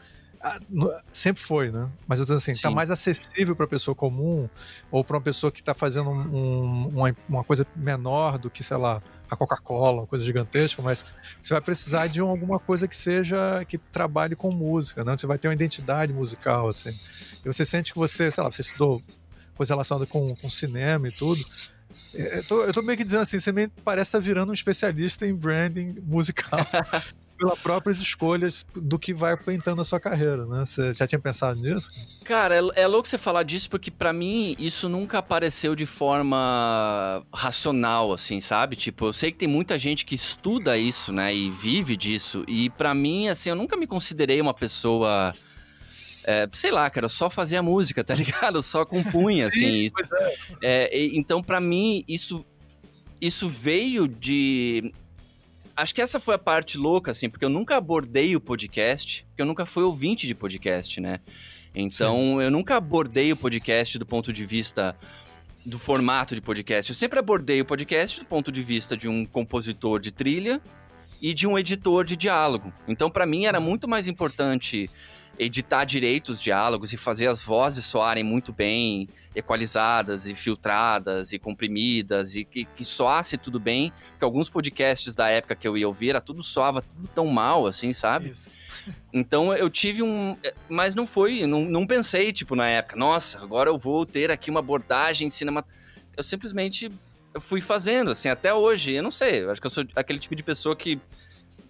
[1.10, 1.90] sempre foi, né?
[2.06, 2.62] Mas eu tô assim, tá Sim.
[2.62, 4.48] tá mais acessível para pessoa comum
[4.90, 8.76] ou para uma pessoa que tá fazendo um, uma, uma coisa menor do que, sei
[8.76, 11.04] lá, a Coca-Cola, uma coisa gigantesca, mas
[11.40, 15.16] você vai precisar de alguma coisa que seja que trabalhe com música, né?
[15.16, 16.98] Você vai ter uma identidade musical, assim.
[17.44, 19.02] E você sente que você, sei lá, você estudou
[19.54, 21.44] coisa relacionada com, com cinema e tudo.
[22.14, 24.54] Eu tô, eu tô meio que dizendo assim, você meio parece estar tá virando um
[24.54, 26.60] especialista em branding musical.
[27.36, 30.64] pelas próprias escolhas do que vai apontando a sua carreira, né?
[30.64, 31.90] Você já tinha pensado nisso?
[32.24, 37.22] Cara, é, é louco você falar disso porque para mim isso nunca apareceu de forma
[37.32, 38.76] racional, assim, sabe?
[38.76, 41.34] Tipo, eu sei que tem muita gente que estuda isso, né?
[41.34, 42.44] E vive disso.
[42.48, 45.34] E para mim, assim, eu nunca me considerei uma pessoa.
[46.24, 48.58] É, sei lá, cara, eu só fazia música, tá ligado?
[48.58, 49.90] Eu só compunha, Sim, assim.
[49.94, 50.10] Pois
[50.62, 50.96] é.
[50.96, 52.44] é então, para mim, isso,
[53.20, 54.92] isso veio de
[55.76, 59.42] acho que essa foi a parte louca, assim, porque eu nunca abordei o podcast, porque
[59.42, 61.20] eu nunca fui ouvinte de podcast, né?
[61.74, 62.42] Então, Sim.
[62.42, 64.96] eu nunca abordei o podcast do ponto de vista
[65.64, 66.90] do formato de podcast.
[66.90, 70.60] Eu sempre abordei o podcast do ponto de vista de um compositor de trilha
[71.20, 72.72] e de um editor de diálogo.
[72.88, 74.88] Então, para mim, era muito mais importante
[75.38, 81.38] editar direito os diálogos e fazer as vozes soarem muito bem, equalizadas e filtradas e
[81.38, 83.92] comprimidas e que, que soasse tudo bem.
[84.10, 87.66] Porque alguns podcasts da época que eu ia ouvir, era tudo soava tudo tão mal,
[87.66, 88.30] assim, sabe?
[88.30, 88.58] Isso.
[89.12, 90.36] Então eu tive um.
[90.68, 94.50] Mas não foi, não, não pensei, tipo, na época, nossa, agora eu vou ter aqui
[94.50, 95.64] uma abordagem cinema.
[96.16, 96.92] Eu simplesmente
[97.40, 98.92] fui fazendo, assim, até hoje.
[98.92, 101.00] Eu não sei, eu acho que eu sou aquele tipo de pessoa que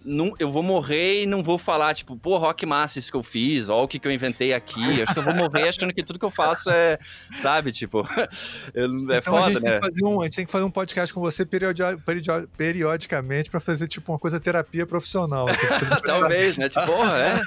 [0.07, 3.23] não, eu vou morrer e não vou falar, tipo, pô, rock massa isso que eu
[3.25, 4.81] fiz, ó, o que, que eu inventei aqui.
[4.81, 6.97] Eu acho que eu vou morrer achando que tudo que eu faço é,
[7.40, 8.07] sabe, tipo,
[8.73, 9.81] é então, foda, a gente né?
[9.81, 13.51] Tem que um, a gente tem que fazer um podcast com você periodi periodi periodicamente
[13.51, 15.49] pra fazer, tipo, uma coisa terapia profissional.
[15.49, 15.66] Assim,
[16.07, 16.69] Talvez, né?
[16.69, 17.40] Tipo, porra, é.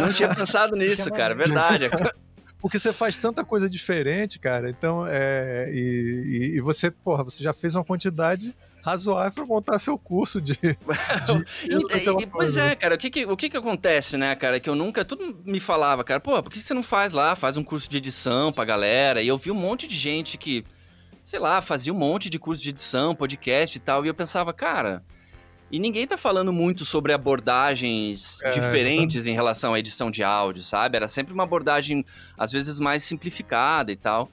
[0.00, 1.90] Não tinha pensado nisso, cara, verdade.
[2.58, 4.70] porque você faz tanta coisa diferente, cara.
[4.70, 9.78] Então, é, e, e, e, você, porra, você já fez uma quantidade razoável para montar
[9.78, 10.54] seu curso de.
[10.58, 10.68] de
[11.68, 14.58] e, e, pois é, cara, o que que, o que que acontece, né, cara?
[14.60, 15.04] Que eu nunca.
[15.04, 17.34] Tudo me falava, cara, pô, por que você não faz lá?
[17.36, 19.22] Faz um curso de edição pra galera.
[19.22, 20.64] E eu vi um monte de gente que,
[21.24, 24.04] sei lá, fazia um monte de curso de edição, podcast e tal.
[24.04, 25.02] E eu pensava, cara.
[25.70, 30.62] E ninguém tá falando muito sobre abordagens é, diferentes em relação à edição de áudio,
[30.62, 30.96] sabe?
[30.96, 32.04] Era sempre uma abordagem,
[32.36, 34.30] às vezes, mais simplificada e tal.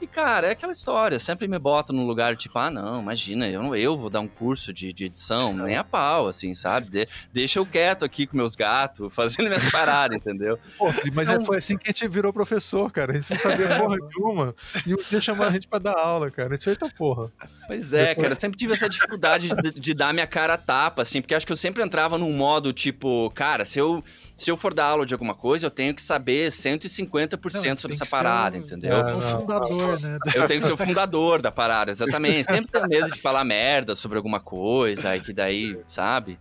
[0.00, 3.62] E, cara, é aquela história, sempre me bota num lugar tipo, ah, não, imagina, eu
[3.62, 6.88] não eu vou dar um curso de, de edição, nem a pau, assim, sabe?
[6.90, 10.58] De, deixa eu quieto aqui com meus gatos, fazendo minhas paradas, entendeu?
[10.78, 13.12] Pô, mas então, foi assim que a gente virou professor, cara.
[13.12, 14.54] A gente não sabia porra nenhuma.
[14.86, 16.48] E um dia chamaram a gente pra dar aula, cara.
[16.48, 17.30] A gente eita porra.
[17.66, 18.16] Pois é, Depois...
[18.16, 21.34] cara, eu sempre tive essa dificuldade de, de dar minha cara a tapa, assim, porque
[21.34, 24.02] acho que eu sempre entrava num modo tipo, cara, se eu
[24.40, 27.94] se eu for dar aula de alguma coisa, eu tenho que saber 150% não, sobre
[27.94, 28.92] essa parada, um, entendeu?
[28.92, 30.18] É o fundador, né?
[30.34, 32.44] Eu tenho que ser o fundador da parada, exatamente.
[32.44, 36.38] Sempre tenho medo de falar merda sobre alguma coisa, e que daí, sabe?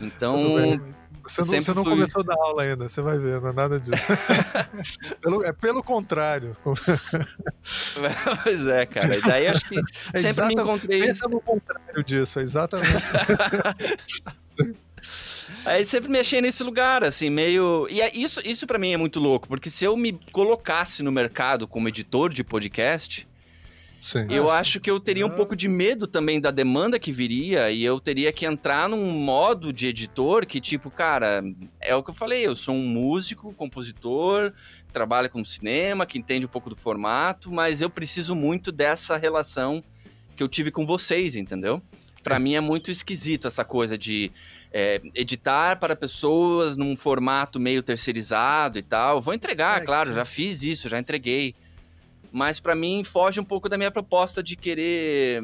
[0.00, 0.80] Então.
[1.26, 3.80] Você não, você não começou a dar aula ainda, você vai ver, não é nada
[3.80, 4.04] disso.
[5.22, 6.54] pelo, é pelo contrário.
[8.44, 9.16] pois é, cara.
[9.16, 9.80] E daí acho que
[10.12, 11.02] é sempre me encontrei.
[11.02, 13.10] Pensa no contrário disso, é exatamente.
[15.64, 17.86] Aí sempre me achei nesse lugar, assim, meio.
[17.88, 21.10] E é, isso, isso para mim é muito louco, porque se eu me colocasse no
[21.10, 23.26] mercado como editor de podcast.
[24.00, 24.26] Sim.
[24.28, 27.70] Eu ah, acho que eu teria um pouco de medo também da demanda que viria
[27.70, 31.42] e eu teria que entrar num modo de editor que, tipo, cara,
[31.80, 34.52] é o que eu falei, eu sou um músico, compositor,
[34.92, 39.82] trabalho com cinema, que entende um pouco do formato, mas eu preciso muito dessa relação
[40.36, 41.80] que eu tive com vocês, entendeu?
[42.22, 44.30] Para mim é muito esquisito essa coisa de
[44.76, 49.22] é, editar para pessoas num formato meio terceirizado e tal.
[49.22, 50.14] Vou entregar, é, claro, sim.
[50.14, 51.54] já fiz isso, já entreguei.
[52.32, 55.40] Mas para mim foge um pouco da minha proposta de querer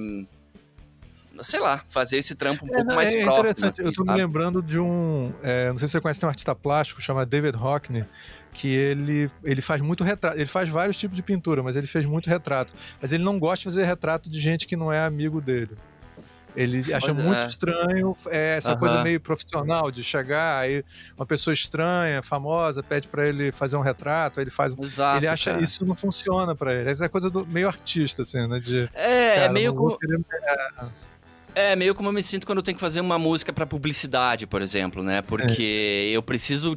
[1.42, 3.46] sei lá, fazer esse trampo um é, pouco mais é próximo.
[3.46, 3.80] Interessante.
[3.80, 4.18] Assim, eu tô sabe?
[4.18, 5.32] me lembrando de um.
[5.44, 8.04] É, não sei se você conhece, tem um artista plástico chamado David Hockney,
[8.52, 10.36] que ele, ele faz muito retrato.
[10.36, 12.74] Ele faz vários tipos de pintura, mas ele fez muito retrato.
[13.00, 15.78] Mas ele não gosta de fazer retrato de gente que não é amigo dele.
[16.56, 17.46] Ele acha muito é.
[17.46, 18.78] estranho é, essa uhum.
[18.78, 20.84] coisa meio profissional de chegar aí
[21.16, 24.76] uma pessoa estranha, famosa, pede para ele fazer um retrato, ele faz.
[24.78, 25.62] Exato, ele acha cara.
[25.62, 26.90] isso não funciona para ele.
[26.90, 28.58] Essa é coisa do meio artista, assim, né?
[28.58, 29.98] De, é, cara, é meio como.
[31.52, 34.46] É, meio como eu me sinto quando eu tenho que fazer uma música para publicidade,
[34.46, 35.20] por exemplo, né?
[35.28, 36.76] Porque eu preciso.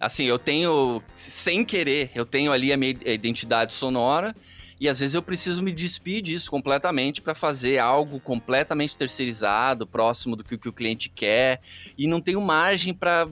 [0.00, 1.02] Assim, eu tenho.
[1.14, 4.34] Sem querer, eu tenho ali a minha identidade sonora
[4.78, 10.36] e às vezes eu preciso me despir disso completamente para fazer algo completamente terceirizado, próximo
[10.36, 11.60] do que, que o cliente quer,
[11.96, 13.28] e não tenho margem para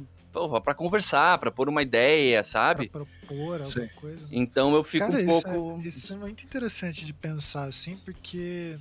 [0.64, 2.88] para conversar, para pôr uma ideia, sabe?
[2.88, 3.88] Pra propor alguma Sim.
[3.94, 4.26] coisa.
[4.32, 5.80] Então eu fico Cara, um isso pouco.
[5.80, 8.76] É, isso é muito interessante de pensar assim, porque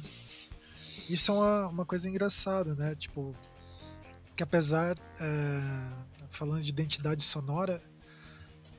[1.07, 2.95] isso é uma, uma coisa engraçada, né?
[2.95, 3.35] Tipo,
[4.35, 4.97] que apesar.
[5.19, 7.81] É, falando de identidade sonora,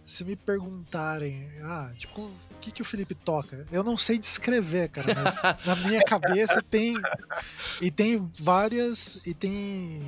[0.05, 2.31] se me perguntarem, ah, tipo,
[2.65, 3.67] que, que o Felipe toca?
[3.71, 6.95] Eu não sei descrever, cara, mas na minha cabeça tem.
[7.81, 9.21] E tem várias.
[9.27, 10.03] E tem.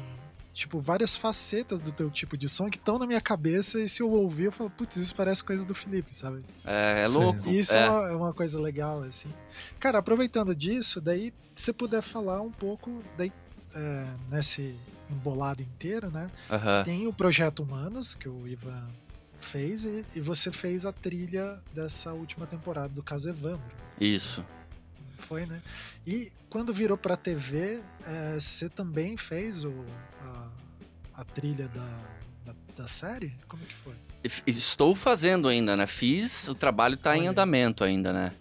[0.55, 4.03] Tipo, várias facetas do teu tipo de som que estão na minha cabeça, e se
[4.03, 6.43] eu ouvir, eu falo, putz, isso parece coisa do Felipe, sabe?
[6.65, 7.47] É, é louco.
[7.47, 7.85] E isso é.
[7.85, 7.91] é.
[7.91, 9.31] Uma, é uma coisa legal, assim.
[9.79, 13.31] Cara, aproveitando disso, daí, se você puder falar um pouco, daí,
[13.75, 14.75] é, nesse
[15.11, 16.31] embolado inteiro, né?
[16.51, 16.85] Uhum.
[16.85, 18.89] Tem o Projeto Humanos, que o Ivan
[19.41, 23.77] fez e, e, você fez a trilha dessa última temporada do caso Evandro.
[24.01, 24.45] Isso.
[25.19, 25.63] Foi, né?
[26.07, 29.85] E quando virou pra TV, é, você também fez o,
[30.23, 30.49] a,
[31.15, 32.03] a trilha da,
[32.45, 33.35] da, da, série?
[33.49, 33.95] Como que foi?
[34.47, 35.87] Estou fazendo ainda, né?
[35.87, 37.19] Fiz, o trabalho tá Olha.
[37.19, 38.33] em andamento ainda, né?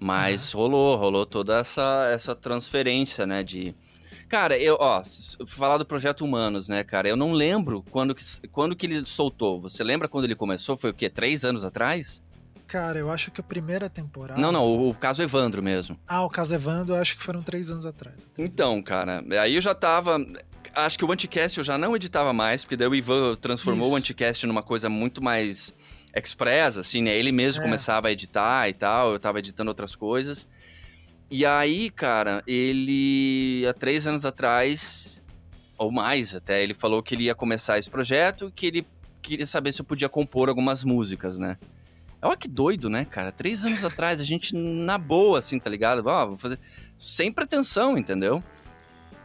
[0.00, 3.42] Mas rolou, rolou toda essa, essa transferência, né?
[3.42, 3.74] De,
[4.28, 5.02] Cara, eu, ó,
[5.46, 7.08] falar do Projeto Humanos, né, cara?
[7.08, 9.60] Eu não lembro quando que, quando que ele soltou.
[9.62, 10.76] Você lembra quando ele começou?
[10.76, 11.08] Foi o quê?
[11.08, 12.22] Três anos atrás?
[12.66, 14.38] Cara, eu acho que a primeira temporada.
[14.38, 15.98] Não, não, o, o caso Evandro mesmo.
[16.06, 18.16] Ah, o caso Evandro, eu acho que foram três anos atrás.
[18.34, 18.84] Três então, anos.
[18.84, 20.18] cara, aí eu já tava.
[20.74, 23.94] Acho que o Anticast eu já não editava mais, porque daí o Ivan transformou Isso.
[23.94, 25.74] o Anticast numa coisa muito mais
[26.14, 27.16] express, assim, né?
[27.16, 27.64] Ele mesmo é.
[27.64, 30.46] começava a editar e tal, eu tava editando outras coisas.
[31.30, 35.24] E aí, cara, ele há três anos atrás,
[35.76, 38.86] ou mais até, ele falou que ele ia começar esse projeto, que ele
[39.20, 41.58] queria saber se eu podia compor algumas músicas, né?
[42.22, 43.30] Olha que doido, né, cara?
[43.30, 46.04] Três anos atrás, a gente na boa, assim, tá ligado?
[46.06, 46.58] Ó, vou fazer.
[46.98, 48.42] Sem pretensão, entendeu?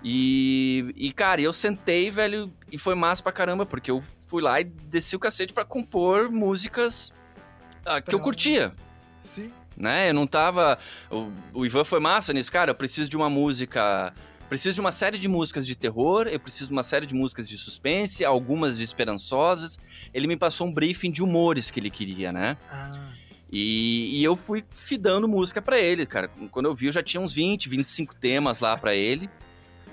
[0.03, 4.59] E, e, cara, eu sentei, velho, e foi massa pra caramba, porque eu fui lá
[4.59, 7.13] e desci o cacete para compor músicas
[7.85, 8.73] ah, que eu curtia.
[9.21, 10.09] Sim né?
[10.09, 10.77] Eu não tava.
[11.09, 12.71] O, o Ivan foi massa nisso, cara.
[12.71, 14.13] Eu preciso de uma música.
[14.49, 17.47] Preciso de uma série de músicas de terror, eu preciso de uma série de músicas
[17.47, 19.79] de suspense, algumas de esperançosas.
[20.13, 22.55] Ele me passou um briefing de humores que ele queria, né?
[22.69, 22.91] Ah.
[23.51, 26.27] E, e eu fui fidando música para ele, cara.
[26.51, 29.29] Quando eu vi, eu já tinha uns 20, 25 temas lá para ele.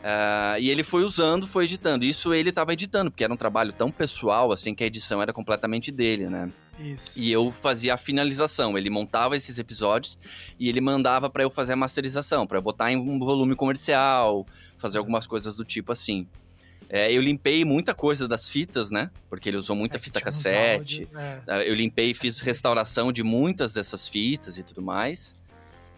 [0.01, 2.05] Uh, e ele foi usando, foi editando.
[2.05, 5.33] Isso ele estava editando, porque era um trabalho tão pessoal, assim, que a edição era
[5.33, 6.51] completamente dele, né?
[6.79, 7.21] Isso.
[7.21, 8.79] E eu fazia a finalização.
[8.79, 10.19] Ele montava esses episódios
[10.59, 14.47] e ele mandava para eu fazer a masterização, para eu botar em um volume comercial,
[14.79, 16.27] fazer algumas coisas do tipo assim.
[16.89, 19.11] É, eu limpei muita coisa das fitas, né?
[19.29, 21.07] Porque ele usou muita É, fita cassete.
[21.07, 21.41] áudio, é.
[21.47, 25.37] Ah, Eu limpei e fiz restauração de muitas dessas fitas e tudo mais.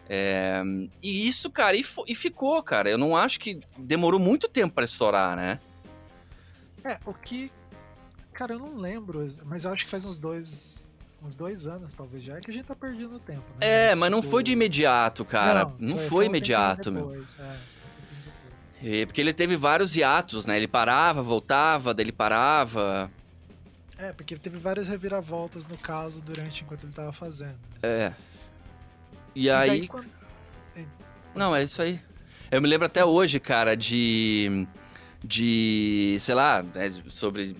[0.09, 0.61] É,
[1.01, 2.89] e isso, cara, e, e ficou, cara.
[2.89, 5.59] Eu não acho que demorou muito tempo pra estourar, né?
[6.83, 7.51] É, o que.
[8.33, 10.93] Cara, eu não lembro, mas eu acho que faz uns dois.
[11.25, 13.91] Uns dois anos, talvez já, é que a gente tá perdendo tempo, né?
[13.91, 15.71] É, mas não tipo, foi de imediato, cara.
[15.79, 17.05] Não, foi, um tempinho imediato, meu.
[17.05, 18.23] depois, é, tempinho
[18.81, 18.93] depois.
[18.99, 20.57] É, porque ele teve vários hiatos, né?
[20.57, 23.09] Ele parava, voltava, daí ele parava.
[23.97, 27.57] É, porque teve várias reviravoltas no caso durante enquanto ele tava fazendo.
[27.81, 28.11] É.
[29.35, 29.69] E, E aí.
[29.69, 30.09] daí, quando-
[31.35, 31.99] Não, é isso aí.
[32.51, 34.67] Eu me lembro até hoje, cara, de.
[35.23, 36.17] De.
[36.19, 37.55] Sei lá, né, sobre.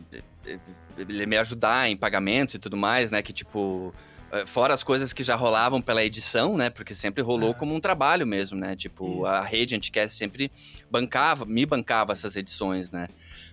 [0.98, 3.22] Ele me ajudar em pagamentos e tudo mais, né?
[3.22, 3.94] Que tipo.
[4.34, 6.70] Eh, Fora as coisas que já rolavam pela edição, né?
[6.70, 7.54] Porque sempre rolou Ah.
[7.54, 8.76] como um trabalho mesmo, né?
[8.76, 9.26] Tipo, Isso.
[9.26, 10.52] a rede Anticast sempre
[10.92, 13.08] bancava, me bancava essas edições, né?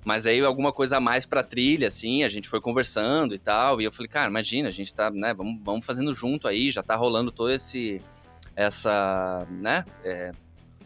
[0.04, 3.80] Mas aí alguma coisa a mais pra trilha, assim, a gente foi conversando e tal.
[3.80, 5.34] E eu falei, cara, imagina, a gente tá, né?
[5.34, 8.00] Vamos, vamos fazendo junto aí, já tá rolando todo esse.
[8.56, 9.84] Essa, né?
[10.04, 10.32] é, é,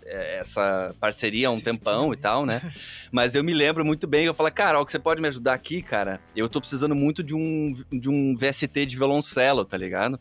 [0.06, 2.60] essa parceria há um tempão e tal, né?
[3.10, 5.54] Mas eu me lembro muito bem, eu falei, cara, ó, que você pode me ajudar
[5.54, 6.20] aqui, cara?
[6.34, 10.18] Eu tô precisando muito de um, de um VST de violoncelo, tá ligado?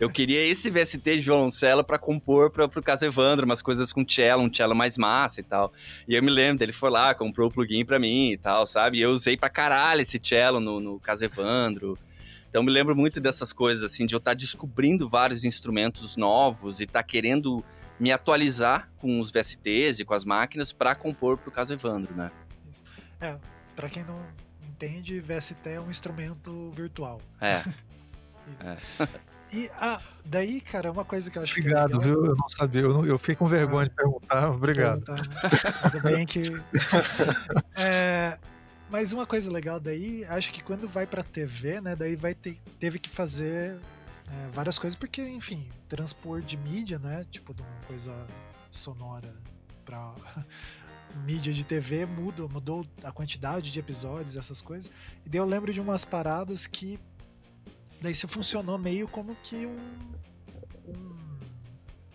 [0.00, 4.04] Eu queria esse VST de violoncelo pra compor pra, pro caso Evandro, umas coisas com
[4.06, 5.72] cello, um cello mais massa e tal.
[6.08, 8.98] E eu me lembro, ele foi lá, comprou o plugin pra mim e tal, sabe?
[8.98, 11.98] E eu usei pra caralho esse cello no, no caso Evandro.
[12.48, 16.80] Então eu me lembro muito dessas coisas, assim, de eu estar descobrindo vários instrumentos novos
[16.80, 17.64] e estar querendo
[17.98, 22.30] me atualizar com os VSTs e com as máquinas pra compor pro caso Evandro, né?
[23.20, 23.38] É,
[23.76, 24.20] pra quem não
[24.68, 27.20] entende, VST é um instrumento virtual.
[28.60, 28.76] É.
[29.52, 32.30] E ah, daí, cara, uma coisa que eu acho Obrigado, que é legal, viu?
[32.30, 32.80] Eu não sabia.
[32.80, 34.50] Eu, não- eu fiquei com vergonha de perguntar.
[34.50, 35.04] Obrigado.
[35.04, 36.00] perguntar, né?
[36.02, 36.42] Bem que.
[37.76, 38.36] É,
[38.90, 42.58] mas uma coisa legal daí, acho que quando vai pra TV, né, daí vai ter,
[42.80, 43.78] teve que fazer
[44.28, 48.26] é, várias coisas, porque, enfim, transpor de mídia, né, tipo, de uma coisa
[48.70, 49.34] sonora
[49.84, 50.14] pra
[51.24, 54.90] mídia de TV muda, mudou a quantidade de episódios, essas coisas.
[55.24, 56.98] E daí eu lembro de umas paradas que
[58.00, 60.12] daí você funcionou meio como que um,
[60.88, 61.38] um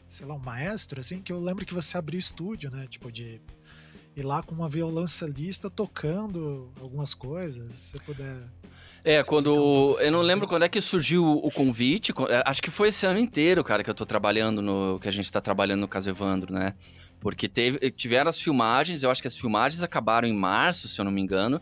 [0.07, 3.41] sei lá, um maestro, assim, que eu lembro que você abriu estúdio, né, tipo de
[4.15, 8.49] ir lá com uma violoncelista tocando algumas coisas, se você puder
[9.09, 9.95] É, quando.
[10.01, 12.11] Eu não lembro quando é que surgiu o convite.
[12.11, 14.99] co- é, Acho que foi esse ano inteiro, cara, que eu tô trabalhando no.
[14.99, 16.73] que a gente tá trabalhando no caso Evandro, né?
[17.21, 21.05] Porque teve, tiveram as filmagens, eu acho que as filmagens acabaram em março, se eu
[21.05, 21.61] não me engano.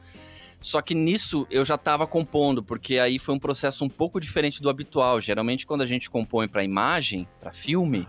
[0.59, 4.59] Só que nisso eu já tava compondo, porque aí foi um processo um pouco diferente
[4.59, 5.21] do habitual.
[5.21, 8.07] Geralmente, quando a gente compõe pra imagem, pra filme,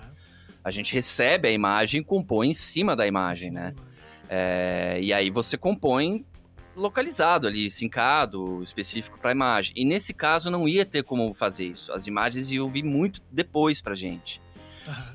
[0.64, 3.74] a gente recebe a imagem e compõe em cima da imagem, né?
[4.30, 6.24] É, e aí você compõe
[6.76, 9.72] localizado ali, sincado, específico para a imagem.
[9.74, 11.92] E nesse caso não ia ter como fazer isso.
[11.92, 14.40] As imagens iam vir muito depois pra gente.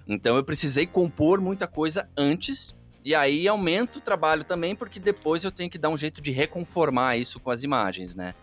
[0.07, 2.75] Então eu precisei compor muita coisa antes.
[3.03, 6.31] E aí aumenta o trabalho também, porque depois eu tenho que dar um jeito de
[6.31, 8.35] reconformar isso com as imagens, né?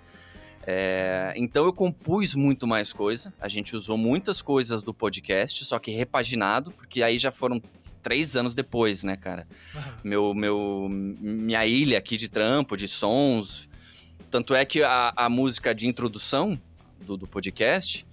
[0.66, 3.32] É, então eu compus muito mais coisa.
[3.40, 7.62] A gente usou muitas coisas do podcast, só que repaginado, porque aí já foram
[8.02, 9.46] três anos depois, né, cara?
[9.74, 9.94] Aham.
[10.04, 13.68] meu, meu, minha ilha aqui de trampo, de sons.
[14.30, 16.60] Tanto é que a, a música de introdução
[17.00, 18.06] do, do podcast,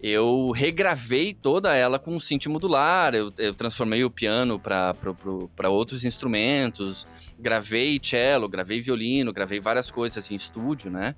[0.00, 6.04] eu regravei toda ela com um synth modular, eu, eu transformei o piano para outros
[6.04, 7.06] instrumentos,
[7.38, 11.14] gravei cello, gravei violino, gravei várias coisas em estúdio, né?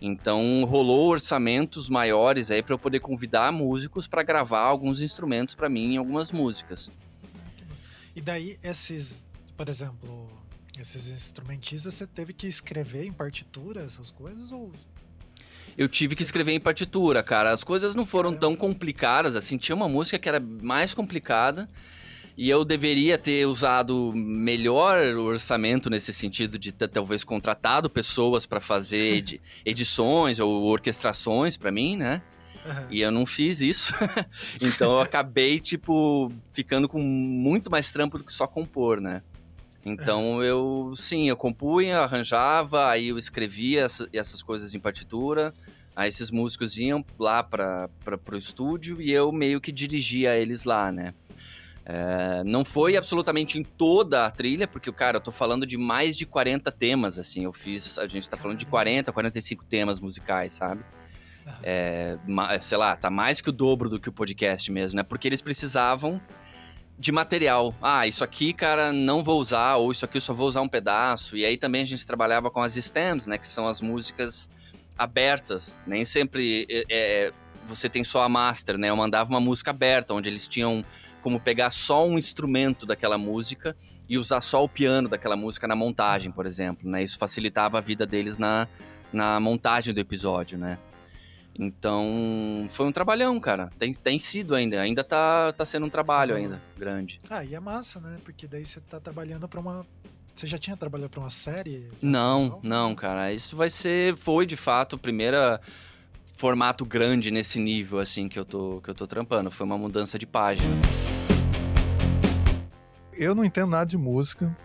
[0.00, 5.68] Então rolou orçamentos maiores aí para eu poder convidar músicos para gravar alguns instrumentos para
[5.68, 6.90] mim em algumas músicas.
[8.18, 9.24] E daí esses,
[9.56, 10.28] por exemplo,
[10.76, 14.72] esses instrumentistas, você teve que escrever em partitura essas coisas ou
[15.76, 17.52] Eu tive que escrever em partitura, cara.
[17.52, 19.56] As coisas não foram tão complicadas, assim.
[19.56, 21.68] Tinha uma música que era mais complicada.
[22.36, 28.46] E eu deveria ter usado melhor o orçamento nesse sentido de ter, talvez contratado pessoas
[28.46, 32.20] para fazer edi- edições ou orquestrações para mim, né?
[32.68, 32.86] Aham.
[32.90, 33.92] E eu não fiz isso.
[34.60, 39.22] então eu acabei, tipo, ficando com muito mais trampo do que só compor, né?
[39.84, 45.52] Então eu, sim, eu compunha, arranjava, aí eu escrevia essa- essas coisas em partitura.
[45.96, 47.88] Aí esses músicos iam lá para
[48.30, 51.14] o estúdio e eu meio que dirigia eles lá, né?
[51.90, 56.14] É, não foi absolutamente em toda a trilha, porque, cara, eu tô falando de mais
[56.16, 57.44] de 40 temas, assim.
[57.44, 60.84] Eu fiz, a gente tá falando de 40, 45 temas musicais, sabe?
[61.62, 62.18] É,
[62.60, 65.02] sei lá, tá mais que o dobro do que o podcast mesmo, né?
[65.02, 66.20] Porque eles precisavam
[66.98, 67.74] de material.
[67.80, 70.68] Ah, isso aqui, cara, não vou usar, ou isso aqui eu só vou usar um
[70.68, 71.36] pedaço.
[71.36, 73.38] E aí também a gente trabalhava com as stems, né?
[73.38, 74.50] Que são as músicas
[74.96, 75.76] abertas.
[75.86, 77.32] Nem sempre é, é,
[77.66, 78.90] você tem só a master, né?
[78.90, 80.84] Eu mandava uma música aberta, onde eles tinham
[81.22, 83.76] como pegar só um instrumento daquela música
[84.08, 87.02] e usar só o piano daquela música na montagem, por exemplo, né?
[87.02, 88.66] Isso facilitava a vida deles na,
[89.12, 90.78] na montagem do episódio, né?
[91.58, 93.68] Então, foi um trabalhão, cara.
[93.78, 94.80] Tem, tem sido ainda.
[94.80, 97.20] Ainda tá, tá sendo um trabalho ainda grande.
[97.28, 98.18] Ah, e é massa, né?
[98.24, 99.84] Porque daí você tá trabalhando pra uma.
[100.32, 101.90] Você já tinha trabalhado pra uma série?
[102.00, 103.32] Não, não, cara.
[103.32, 104.16] Isso vai ser.
[104.16, 105.36] Foi de fato o primeiro
[106.34, 109.50] formato grande nesse nível, assim, que eu tô, que eu tô trampando.
[109.50, 110.72] Foi uma mudança de página.
[113.12, 114.56] Eu não entendo nada de música,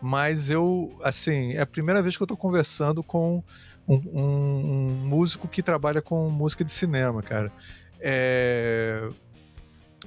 [0.00, 3.42] mas eu, assim, é a primeira vez que eu tô conversando com
[3.88, 7.52] um, um, um músico que trabalha com música de cinema, cara.
[8.00, 9.08] É...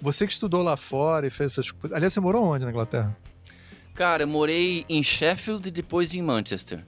[0.02, 1.96] Você que estudou lá fora e fez essas coisas.
[1.96, 3.16] Aliás, você morou onde na Inglaterra?
[3.96, 6.86] Cara, eu morei em Sheffield e depois em Manchester.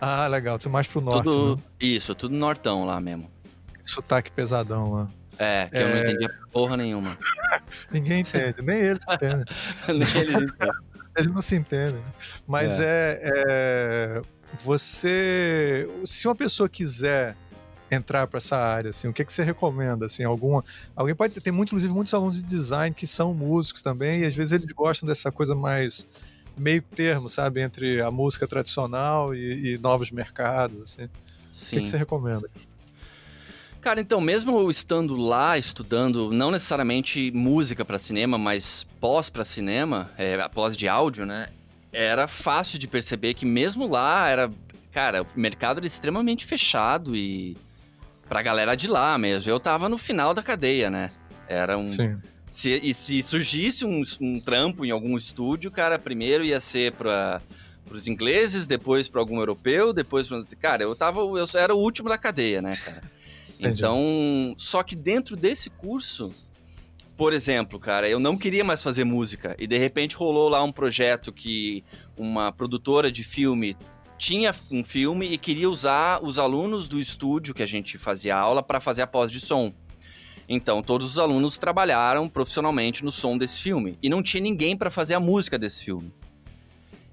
[0.00, 0.60] Ah, legal.
[0.60, 1.24] Você mais pro norte.
[1.24, 1.56] Tudo...
[1.56, 1.62] Né?
[1.80, 3.30] Isso, tudo nortão lá mesmo.
[3.82, 5.10] Sotaque pesadão lá.
[5.38, 5.82] É, que é...
[5.82, 6.00] eu não é.
[6.00, 7.16] entendia porra nenhuma.
[7.90, 9.44] Ninguém entende, nem ele entende.
[9.88, 10.91] nem ele entende.
[11.16, 11.98] Ele não se entende.
[12.46, 13.18] Mas é.
[13.22, 14.22] é, é
[14.62, 17.36] você, se uma pessoa quiser
[17.90, 20.64] entrar para essa área, assim, o que, é que você recomenda, assim, alguma,
[20.96, 24.34] alguém pode ter, muito, inclusive muitos alunos de design que são músicos também e às
[24.34, 26.06] vezes eles gostam dessa coisa mais
[26.56, 31.08] meio termo, sabe, entre a música tradicional e, e novos mercados, assim.
[31.54, 31.66] Sim.
[31.66, 32.48] O que, é que você recomenda?
[33.82, 40.10] Cara, então, mesmo estando lá estudando, não necessariamente música para cinema, mas pós para cinema,
[40.16, 41.48] é, pós de áudio, né?
[41.92, 44.50] era fácil de perceber que mesmo lá era.
[44.90, 47.56] Cara, o mercado era extremamente fechado e.
[48.28, 49.50] pra galera de lá mesmo.
[49.50, 51.10] Eu tava no final da cadeia, né?
[51.46, 51.84] Era um.
[51.84, 52.16] Sim.
[52.50, 57.40] Se, e se surgisse um, um trampo em algum estúdio, cara, primeiro ia ser pra
[57.84, 61.78] para os ingleses, depois para algum europeu, depois para cara, eu tava eu era o
[61.78, 63.02] último da cadeia, né, cara?
[63.58, 66.34] Então, só que dentro desse curso
[67.16, 70.72] por exemplo, cara, eu não queria mais fazer música e de repente rolou lá um
[70.72, 71.84] projeto que
[72.16, 73.76] uma produtora de filme
[74.18, 78.62] tinha um filme e queria usar os alunos do estúdio que a gente fazia aula
[78.62, 79.72] para fazer a pós de som.
[80.48, 84.90] Então, todos os alunos trabalharam profissionalmente no som desse filme e não tinha ninguém para
[84.90, 86.12] fazer a música desse filme.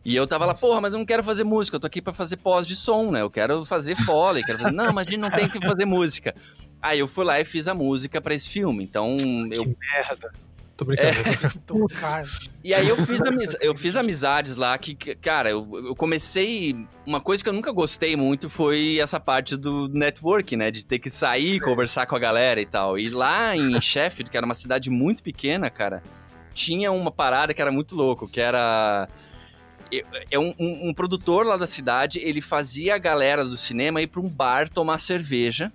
[0.04, 2.14] E eu tava lá, porra, mas eu não quero fazer música, eu tô aqui para
[2.14, 3.22] fazer pós de som, né?
[3.22, 4.74] Eu quero fazer foley, quero fazer...
[4.74, 6.34] Não, mas a gente não tem que fazer música.
[6.82, 8.84] Aí eu fui lá e fiz a música para esse filme.
[8.84, 9.16] Então
[9.52, 9.64] eu.
[9.66, 10.32] Que merda.
[10.78, 11.10] Tô brincando.
[11.10, 12.24] É...
[12.64, 13.56] e aí eu fiz, amiz...
[13.60, 16.74] eu fiz amizades lá que, cara, eu, eu, comecei.
[17.06, 20.72] Uma coisa que eu nunca gostei muito foi essa parte do network, né?
[20.72, 21.60] De ter que sair, Sim.
[21.60, 22.98] conversar com a galera e tal.
[22.98, 26.02] E lá em Sheffield, que era uma cidade muito pequena, cara,
[26.54, 29.10] tinha uma parada que era muito louco, que era.
[30.30, 34.08] É um, um, um produtor lá da cidade, ele fazia a galera do cinema ir
[34.08, 35.72] para um bar tomar cerveja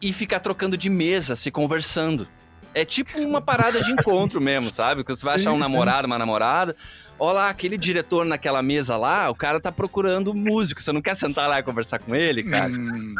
[0.00, 2.28] e ficar trocando de mesa, se conversando.
[2.74, 5.04] É tipo uma parada de encontro mesmo, sabe?
[5.04, 6.76] Que você vai achar um namorado, uma namorada.
[7.18, 10.82] Olha lá, aquele diretor naquela mesa lá, o cara tá procurando músico.
[10.82, 12.72] Você não quer sentar lá e conversar com ele, cara?
[12.72, 13.14] Hum.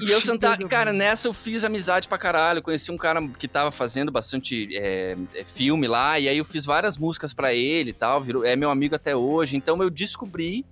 [0.00, 0.58] E eu sentar.
[0.68, 2.62] Cara, nessa eu fiz amizade pra caralho.
[2.62, 6.18] Conheci um cara que tava fazendo bastante é, é filme lá.
[6.18, 8.22] E aí eu fiz várias músicas para ele e tal.
[8.22, 9.56] Virou, é meu amigo até hoje.
[9.56, 10.64] Então eu descobri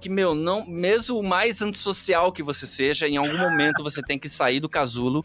[0.00, 4.18] que, meu, não, mesmo o mais antissocial que você seja, em algum momento você tem
[4.18, 5.24] que sair do casulo.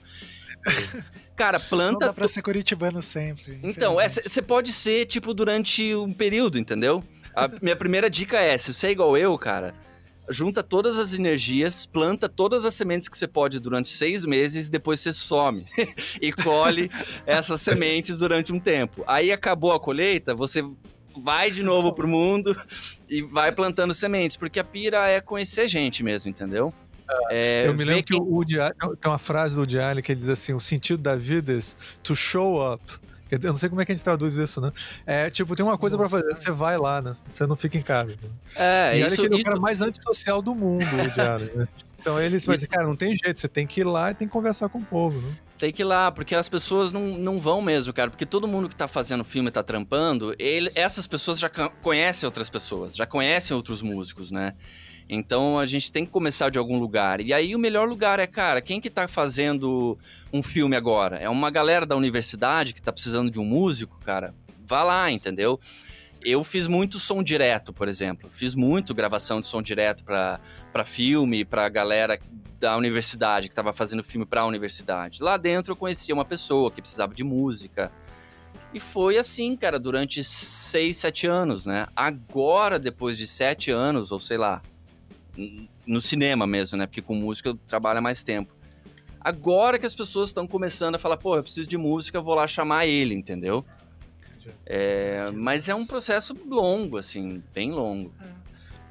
[1.36, 1.92] Cara, planta.
[1.94, 3.60] Não dá pra ser curitibano sempre.
[3.64, 7.04] Então, você é, pode ser, tipo, durante um período, entendeu?
[7.36, 9.74] A minha primeira dica é: se você é igual eu, cara,
[10.30, 14.72] junta todas as energias, planta todas as sementes que você pode durante seis meses e
[14.72, 15.66] depois você some
[16.22, 16.90] e colhe
[17.26, 19.04] essas sementes durante um tempo.
[19.08, 20.64] Aí acabou a colheita, você
[21.24, 22.60] vai de novo pro mundo
[23.10, 26.74] e vai plantando sementes, porque a pira é conhecer gente mesmo, entendeu?
[27.30, 30.20] É, eu me lembro que, que o Diário, tem uma frase do Diário que ele
[30.20, 31.60] diz assim: o sentido da vida é
[32.04, 32.82] to show up.
[33.32, 34.72] Eu não sei como é que a gente traduz isso, né?
[35.06, 37.16] É tipo, tem uma coisa para fazer, você vai lá, né?
[37.26, 38.12] Você não fica em casa.
[38.22, 38.30] Né?
[38.58, 41.68] É, e olha que ele é o cara mais antissocial do mundo, o Diário, né?
[42.02, 44.28] Então ele vai dizer, cara, não tem jeito, você tem que ir lá e tem
[44.28, 45.34] que conversar com o povo, né?
[45.58, 48.10] Tem que ir lá, porque as pessoas não, não vão mesmo, cara.
[48.10, 52.26] Porque todo mundo que tá fazendo filme e tá trampando, ele, essas pessoas já conhecem
[52.26, 54.56] outras pessoas, já conhecem outros músicos, né?
[55.10, 57.22] Então a gente tem que começar de algum lugar.
[57.22, 59.98] E aí o melhor lugar é, cara, quem que tá fazendo
[60.32, 61.18] um filme agora?
[61.18, 64.34] É uma galera da universidade que tá precisando de um músico, cara?
[64.66, 65.60] Vá lá, entendeu?
[66.24, 68.30] eu fiz muito som direto, por exemplo.
[68.30, 72.20] Fiz muito gravação de som direto para filme, para galera
[72.60, 75.22] da universidade que estava fazendo filme para a universidade.
[75.22, 77.92] Lá dentro eu conhecia uma pessoa que precisava de música.
[78.74, 81.88] E foi assim, cara, durante seis, sete anos, né?
[81.96, 84.62] Agora, depois de sete anos, ou sei lá,
[85.86, 86.86] no cinema mesmo, né?
[86.86, 88.54] Porque com música eu trabalho há mais tempo.
[89.20, 92.48] Agora que as pessoas estão começando a falar, pô, eu preciso de música, vou lá
[92.48, 93.64] chamar ele, entendeu?
[94.66, 98.12] É, mas é um processo longo, assim, bem longo.
[98.20, 98.41] É.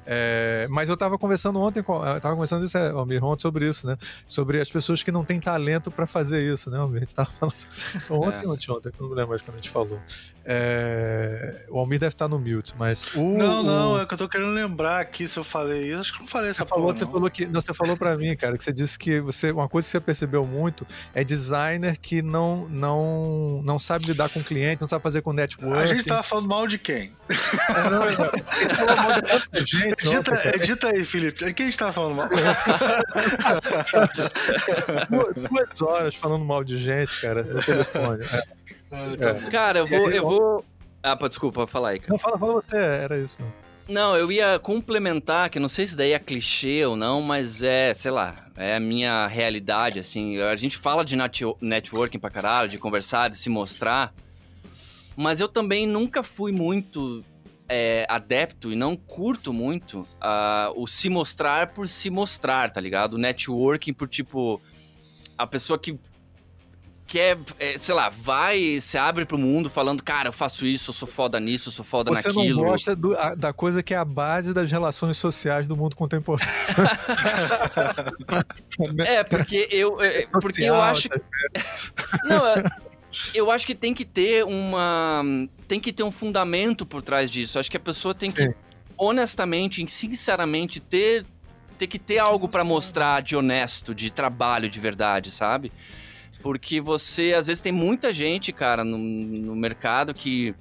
[0.05, 3.67] É, mas eu estava conversando ontem, com, eu tava conversando isso, é, Almir, ontem sobre
[3.67, 3.95] isso, né?
[4.25, 6.97] Sobre as pessoas que não têm talento para fazer isso, né, Almir?
[6.97, 7.55] A gente estava falando
[8.09, 8.47] ontem, é.
[8.47, 9.99] ontem, ontem, não lembro mais quando a gente falou.
[10.43, 14.01] É, o Almir deve estar no mute, mas o, Não, não, o...
[14.01, 15.99] é que eu tô querendo lembrar aqui se eu falei isso.
[15.99, 18.17] Acho que não falei essa você falou, porra, Você falou que, não, você falou para
[18.17, 21.97] mim, cara, que você disse que você, uma coisa que você percebeu muito é designer
[21.99, 25.77] que não, não, não sabe lidar com cliente, não sabe fazer com network.
[25.77, 27.15] A gente tava falando mal de quem?
[27.69, 31.45] É, não, não, a gente falou mal de tanta gente edita, edita aí, Felipe.
[31.45, 32.29] O que a gente tava falando mal?
[35.49, 38.23] Duas horas falando mal de gente, cara, no telefone.
[38.23, 38.61] É.
[38.91, 39.49] É.
[39.49, 40.65] Cara, eu vou, eu vou.
[41.01, 42.11] Ah, pô, desculpa, fala aí, cara.
[42.11, 43.37] Não, fala, fala você, era isso.
[43.89, 47.93] Não, eu ia complementar, que não sei se daí é clichê ou não, mas é,
[47.93, 50.39] sei lá, é a minha realidade, assim.
[50.41, 51.17] A gente fala de
[51.61, 54.13] networking pra caralho, de conversar, de se mostrar,
[55.15, 57.23] mas eu também nunca fui muito
[57.71, 63.13] é, adepto e não curto muito uh, o se mostrar por se mostrar, tá ligado?
[63.13, 64.61] O networking por tipo.
[65.37, 65.97] A pessoa que
[67.07, 70.93] quer, é, sei lá, vai, se abre pro mundo falando, cara, eu faço isso, eu
[70.93, 72.43] sou foda nisso, eu sou foda Você naquilo.
[72.43, 75.75] Você não gosta do, a, da coisa que é a base das relações sociais do
[75.75, 76.47] mundo contemporâneo.
[79.05, 81.21] é, porque eu, é, porque eu acho que...
[82.29, 82.63] não, é,
[83.33, 85.23] eu acho que tem que ter uma.
[85.67, 87.59] Tem que ter um fundamento por trás disso.
[87.59, 88.35] Acho que a pessoa tem Sim.
[88.35, 88.55] que,
[88.97, 91.25] honestamente, sinceramente, ter,
[91.77, 95.71] ter que ter algo para mostrar de honesto, de trabalho de verdade, sabe?
[96.41, 100.55] Porque você, às vezes, tem muita gente, cara, no, no mercado que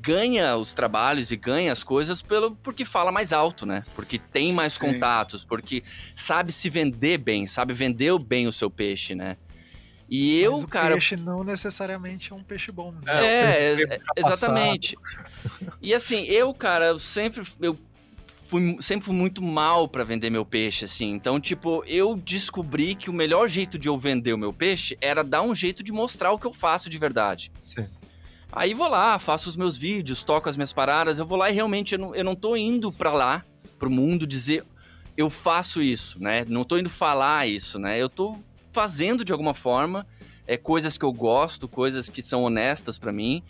[0.00, 3.84] ganha os trabalhos e ganha as coisas pelo porque fala mais alto, né?
[3.94, 4.80] Porque tem mais Sim.
[4.80, 5.82] contatos, porque
[6.14, 9.36] sabe se vender bem, sabe vender bem o seu peixe, né?
[10.14, 10.92] E eu, Mas o cara.
[10.92, 12.92] peixe não necessariamente é um peixe bom.
[12.92, 13.00] Né?
[13.06, 14.94] É, é, é exatamente.
[15.80, 17.42] E assim, eu, cara, eu sempre.
[17.58, 17.78] Eu
[18.46, 21.08] fui, sempre fui muito mal para vender meu peixe, assim.
[21.12, 25.24] Então, tipo, eu descobri que o melhor jeito de eu vender o meu peixe era
[25.24, 27.50] dar um jeito de mostrar o que eu faço de verdade.
[27.64, 27.88] Sim.
[28.52, 31.54] Aí vou lá, faço os meus vídeos, toco as minhas paradas, eu vou lá e
[31.54, 33.42] realmente eu não, eu não tô indo para lá,
[33.78, 34.62] pro mundo, dizer
[35.16, 36.44] eu faço isso, né?
[36.46, 37.98] Não tô indo falar isso, né?
[37.98, 38.36] Eu tô
[38.72, 40.06] fazendo de alguma forma
[40.46, 43.42] é, coisas que eu gosto, coisas que são honestas para mim.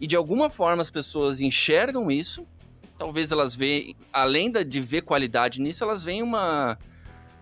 [0.00, 2.46] E de alguma forma as pessoas enxergam isso.
[2.96, 6.78] Talvez elas veem, além de ver qualidade nisso, elas veem uma,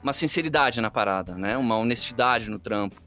[0.03, 1.57] uma sinceridade na parada, né?
[1.57, 3.01] Uma honestidade no trampo.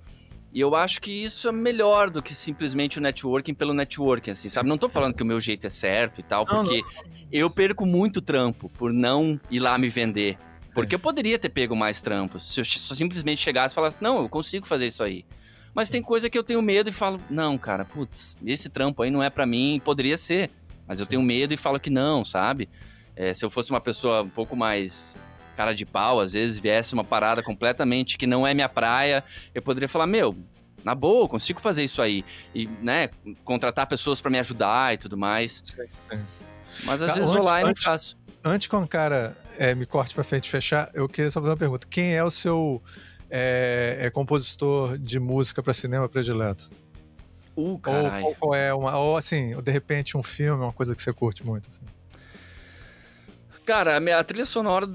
[0.51, 4.49] E eu acho que isso é melhor do que simplesmente o networking pelo networking, assim,
[4.49, 4.67] sabe?
[4.67, 7.27] Não tô falando que o meu jeito é certo e tal, porque não, não.
[7.31, 10.39] eu perco muito trampo por não ir lá me vender.
[10.73, 12.53] Porque eu poderia ter pego mais trampos.
[12.53, 15.25] Se eu simplesmente chegasse e falasse, não, eu consigo fazer isso aí.
[15.73, 15.93] Mas Sim.
[15.93, 19.23] tem coisa que eu tenho medo e falo, não, cara, putz, esse trampo aí não
[19.23, 20.51] é para mim, poderia ser.
[20.87, 21.03] Mas Sim.
[21.03, 22.69] eu tenho medo e falo que não, sabe?
[23.15, 25.15] É, se eu fosse uma pessoa um pouco mais
[25.55, 29.61] cara de pau, às vezes viesse uma parada completamente que não é minha praia, eu
[29.61, 30.35] poderia falar, meu,
[30.83, 32.23] na boa, eu consigo fazer isso aí.
[32.55, 33.09] E, né,
[33.43, 35.61] contratar pessoas para me ajudar e tudo mais.
[35.63, 35.83] Sim.
[36.85, 38.17] Mas às vezes antes, vou lá e não faço.
[38.43, 41.51] Antes que um cara é, me corte pra frente e fechar, eu queria só fazer
[41.51, 41.87] uma pergunta.
[41.87, 42.81] Quem é o seu
[43.29, 46.71] é, é compositor de música para cinema predileto?
[47.55, 48.97] Uh, ou, ou, qual é uma.
[48.97, 51.83] Ou assim, de repente um filme, uma coisa que você curte muito, assim.
[53.65, 54.89] Cara, a minha trilha sonora.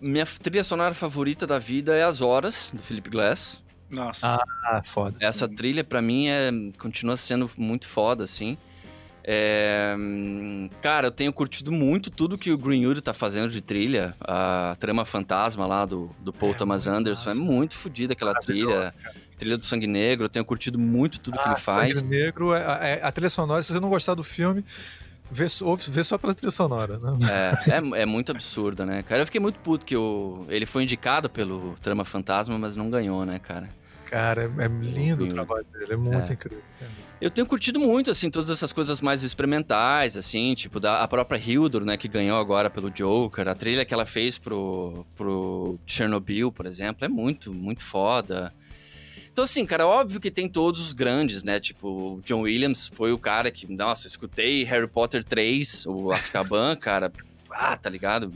[0.00, 3.62] Minha trilha sonora favorita da vida é As Horas, do Philip Glass.
[3.90, 4.40] Nossa.
[4.64, 5.18] Ah, foda.
[5.20, 8.56] Essa trilha, para mim, é, continua sendo muito foda, assim.
[9.22, 9.94] É,
[10.80, 14.14] cara, eu tenho curtido muito tudo que o Greenwood tá fazendo de trilha.
[14.20, 17.40] A trama fantasma lá do, do Paul é, Thomas Anderson massa.
[17.40, 18.94] é muito fodida aquela trilha.
[18.98, 19.14] Cara.
[19.38, 21.98] Trilha do Sangue Negro, eu tenho curtido muito tudo ah, que ele faz.
[21.98, 24.62] Sangue Negro, é, é, a trilha sonora, se você não gostar do filme,
[25.30, 25.46] vê,
[25.88, 27.18] vê só pela trilha sonora, né?
[27.66, 29.22] É, é, é, muito absurda, né, cara?
[29.22, 33.24] Eu fiquei muito puto que o, ele foi indicado pelo Trama Fantasma, mas não ganhou,
[33.24, 33.70] né, cara?
[34.04, 36.34] Cara, é, é lindo o, trabalho dele, é muito é.
[36.34, 36.62] incrível.
[36.78, 37.09] Cara.
[37.20, 41.36] Eu tenho curtido muito, assim, todas essas coisas mais experimentais, assim, tipo, da, a própria
[41.36, 46.50] Hildur, né, que ganhou agora pelo Joker, a trilha que ela fez pro, pro Chernobyl,
[46.50, 48.54] por exemplo, é muito, muito foda.
[49.30, 51.60] Então, assim, cara, óbvio que tem todos os grandes, né?
[51.60, 56.74] Tipo, o John Williams foi o cara que, nossa, escutei Harry Potter 3, o Azkaban,
[56.80, 57.12] cara,
[57.50, 58.32] ah, tá ligado?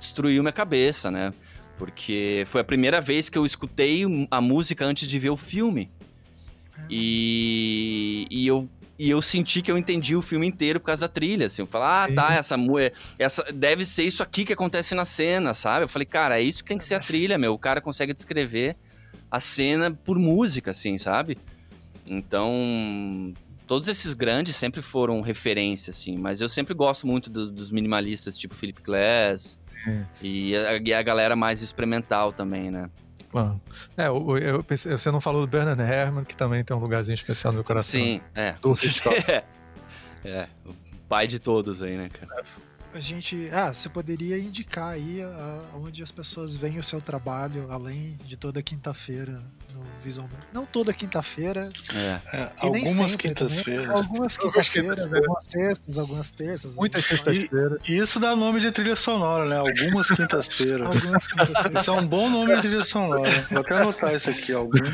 [0.00, 1.32] Destruiu minha cabeça, né?
[1.78, 4.02] Porque foi a primeira vez que eu escutei
[4.32, 5.88] a música antes de ver o filme.
[6.88, 8.68] E, e eu
[9.00, 11.62] e eu senti que eu entendi o filme inteiro por causa da trilha, assim.
[11.62, 12.14] Eu falei, ah, Sim.
[12.14, 12.56] tá, essa,
[13.18, 15.84] essa deve ser isso aqui que acontece na cena, sabe?
[15.86, 17.54] Eu falei, cara, é isso que tem que ser a trilha, meu.
[17.54, 18.76] O cara consegue descrever
[19.30, 21.38] a cena por música, assim, sabe?
[22.06, 23.32] Então,
[23.66, 26.18] todos esses grandes sempre foram referência, assim.
[26.18, 29.58] Mas eu sempre gosto muito do, dos minimalistas, tipo Philip Glass.
[29.86, 30.04] É.
[30.22, 32.90] E, a, e a galera mais experimental também, né?
[33.30, 33.60] Claro.
[33.96, 37.14] É, eu, eu pensei, você não falou do Bernard Herrmann, que também tem um lugarzinho
[37.14, 38.00] especial no meu coração.
[38.00, 38.54] Sim, é.
[39.24, 39.44] é.
[40.24, 40.74] é, o
[41.08, 42.42] pai de todos aí, né, cara?
[42.92, 43.48] A gente.
[43.52, 45.20] Ah, você poderia indicar aí
[45.74, 49.42] onde as pessoas veem o seu trabalho, além de toda quinta-feira
[50.02, 51.68] Visão Não toda quinta-feira.
[51.94, 52.20] É.
[52.32, 53.88] é algumas quintas-feiras.
[53.88, 56.74] Algumas quintas-feiras, algumas sextas, algumas terças.
[56.74, 57.78] Muitas sextas-feiras.
[57.86, 59.58] E isso dá nome de trilha sonora, né?
[59.58, 60.86] Algumas quintas-feiras.
[60.96, 61.82] algumas quintas-feiras.
[61.82, 63.22] Isso é um bom nome de trilha sonora.
[63.50, 64.90] Vou até anotar isso aqui, algumas.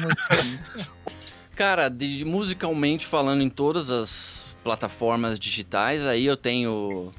[1.54, 7.12] Cara, de, musicalmente falando em todas as plataformas digitais, aí eu tenho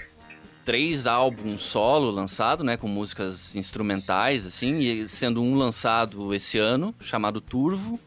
[0.68, 6.94] três álbuns solo lançado, né, com músicas instrumentais, assim, e sendo um lançado esse ano,
[7.00, 7.98] chamado Turvo,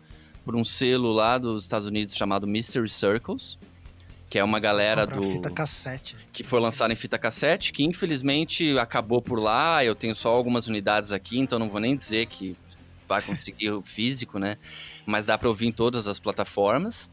[0.44, 3.58] por um selo lá dos Estados Unidos chamado Mystery Circles,
[4.28, 6.14] que é uma Você galera do fita cassete.
[6.34, 9.82] que foi lançado em fita cassete, que infelizmente acabou por lá.
[9.82, 12.54] Eu tenho só algumas unidades aqui, então não vou nem dizer que
[13.08, 14.58] vai conseguir o físico, né?
[15.06, 17.11] Mas dá para ouvir em todas as plataformas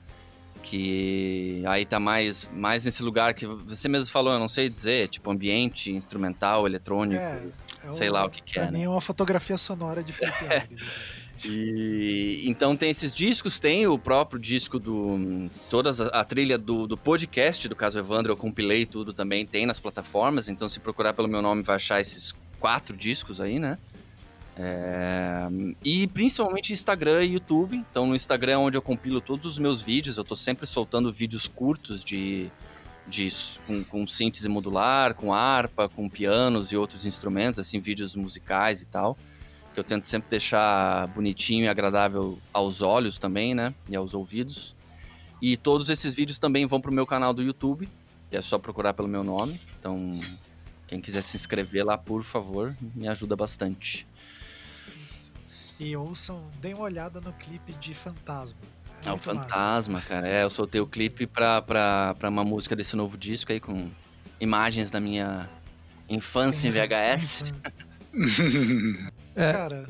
[0.70, 5.08] que aí tá mais, mais nesse lugar que você mesmo falou, eu não sei dizer,
[5.08, 7.42] tipo ambiente instrumental, eletrônico, é,
[7.88, 8.64] é sei o, lá o que, que é.
[8.64, 8.84] Pra né?
[8.84, 10.68] é uma fotografia sonora de Felipe é.
[11.46, 15.50] E então tem esses discos, tem o próprio disco do.
[15.70, 19.66] toda a, a trilha do, do podcast do caso Evandro, eu compilei tudo também, tem
[19.66, 23.78] nas plataformas, então se procurar pelo meu nome vai achar esses quatro discos aí, né?
[24.60, 25.48] É...
[25.84, 27.78] E principalmente Instagram e YouTube.
[27.78, 30.18] Então no Instagram é onde eu compilo todos os meus vídeos.
[30.18, 32.50] Eu tô sempre soltando vídeos curtos de,
[33.08, 33.30] de
[33.68, 38.86] com, com síntese modular, com harpa, com pianos e outros instrumentos, assim, vídeos musicais e
[38.88, 39.18] tal.
[39.74, 43.76] Que eu tento sempre deixar bonitinho e agradável aos olhos também, né?
[43.88, 44.76] E aos ouvidos.
[45.40, 47.88] E todos esses vídeos também vão pro meu canal do YouTube.
[48.32, 49.62] é só procurar pelo meu nome.
[49.80, 50.20] Então,
[50.88, 54.08] quem quiser se inscrever lá, por favor, me ajuda bastante.
[55.80, 58.60] E ouçam, deem uma olhada no clipe de Fantasma.
[59.06, 60.08] É, é o Fantasma, massa.
[60.08, 60.28] cara.
[60.28, 63.90] É, eu soltei o clipe pra, pra, pra uma música desse novo disco aí com
[64.40, 65.50] imagens da minha
[66.10, 67.54] infância em VHS.
[69.36, 69.54] é.
[69.54, 69.90] Cara,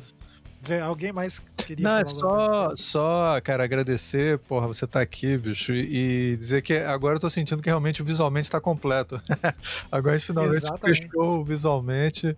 [0.84, 6.36] alguém mais queria Não, é só, só, cara, agradecer, porra, você tá aqui, bicho, e
[6.38, 9.22] dizer que agora eu tô sentindo que realmente visualmente tá completo.
[9.92, 11.02] agora a gente finalmente Exatamente.
[11.04, 12.38] fechou visualmente.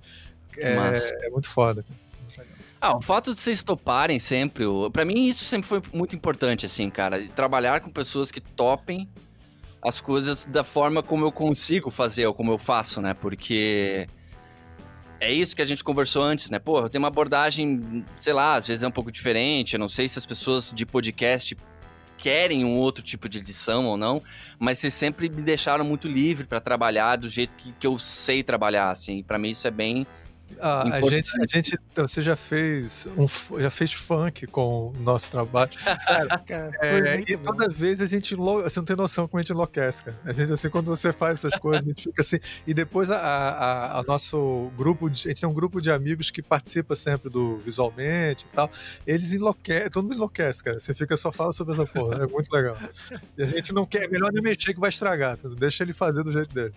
[0.58, 0.74] É,
[1.26, 1.86] é, muito foda.
[2.82, 4.64] Ah, o fato de vocês toparem sempre,
[4.94, 7.22] para mim isso sempre foi muito importante, assim, cara.
[7.36, 9.10] Trabalhar com pessoas que topem
[9.82, 13.14] as coisas da forma como eu consigo fazer ou como eu faço, né?
[13.14, 14.08] Porque
[15.20, 16.58] é isso que a gente conversou antes, né?
[16.58, 19.74] Pô, eu tenho uma abordagem, sei lá, às vezes é um pouco diferente.
[19.74, 21.58] Eu não sei se as pessoas de podcast
[22.18, 24.22] querem um outro tipo de edição ou não,
[24.58, 28.42] mas vocês sempre me deixaram muito livre para trabalhar do jeito que, que eu sei
[28.42, 29.22] trabalhar, assim.
[29.22, 30.08] Para mim isso é bem
[30.60, 33.28] ah, a, gente, a gente, você já fez um,
[33.60, 35.72] já fez funk com o nosso trabalho.
[36.46, 37.74] Cara, é, e toda bom.
[37.74, 40.20] vez a gente você não tem noção como a gente enlouquece, cara.
[40.26, 42.40] A gente assim, quando você faz essas coisas, a gente fica assim.
[42.66, 46.32] E depois a, a, a, nosso grupo, de, a gente tem um grupo de amigos
[46.32, 48.70] que participa sempre do visualmente e tal.
[49.06, 50.80] Eles enlouquecem, todo mundo enlouquece, cara.
[50.80, 52.24] Você fica só fala sobre essa porra.
[52.24, 52.78] É muito legal.
[53.38, 55.56] E a gente não quer, é melhor nem mexer que vai estragar, tudo.
[55.56, 56.74] deixa ele fazer do jeito dele.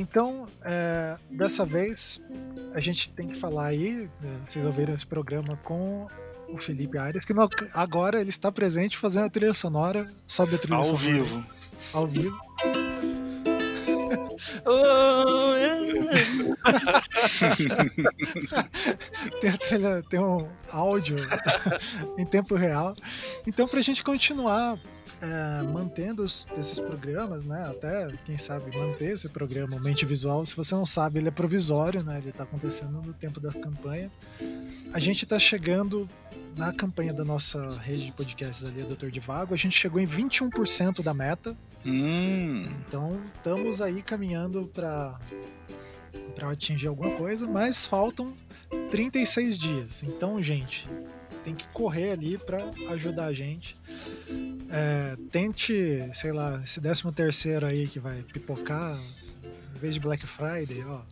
[0.00, 2.22] Então, é, dessa vez,
[2.72, 6.06] a gente tem que falar aí, né, vocês ouviram esse programa com
[6.48, 10.58] o Felipe Arias, que no, agora ele está presente fazendo a trilha sonora, sobe a
[10.58, 11.04] trilha ao sonora.
[11.04, 11.44] Vivo.
[11.92, 12.40] Ao vivo.
[19.42, 21.18] tem, trilha, tem um áudio
[22.16, 22.96] em tempo real.
[23.46, 24.78] Então, para a gente continuar
[25.20, 27.66] é, mantendo os, esses programas, né?
[27.68, 30.44] Até, quem sabe, manter esse programa Mente Visual.
[30.44, 32.18] Se você não sabe, ele é provisório, né?
[32.18, 34.10] Ele está acontecendo no tempo da campanha.
[34.92, 36.08] A gente está chegando
[36.56, 40.06] na campanha da nossa rede de podcasts ali, Doutor de Vago, a gente chegou em
[40.06, 41.56] 21% da meta.
[41.84, 42.68] Hum.
[42.86, 45.18] Então, estamos aí caminhando para
[46.34, 48.34] para atingir alguma coisa, mas faltam
[48.90, 50.02] 36 dias.
[50.02, 50.88] Então, gente,
[51.44, 53.76] tem que correr ali para ajudar a gente.
[54.70, 58.98] É, tente, sei lá, esse 13 terceiro aí que vai pipocar,
[59.74, 61.02] em vez de Black Friday, ó,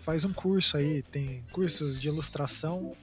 [0.00, 2.94] faz um curso aí, tem cursos de ilustração.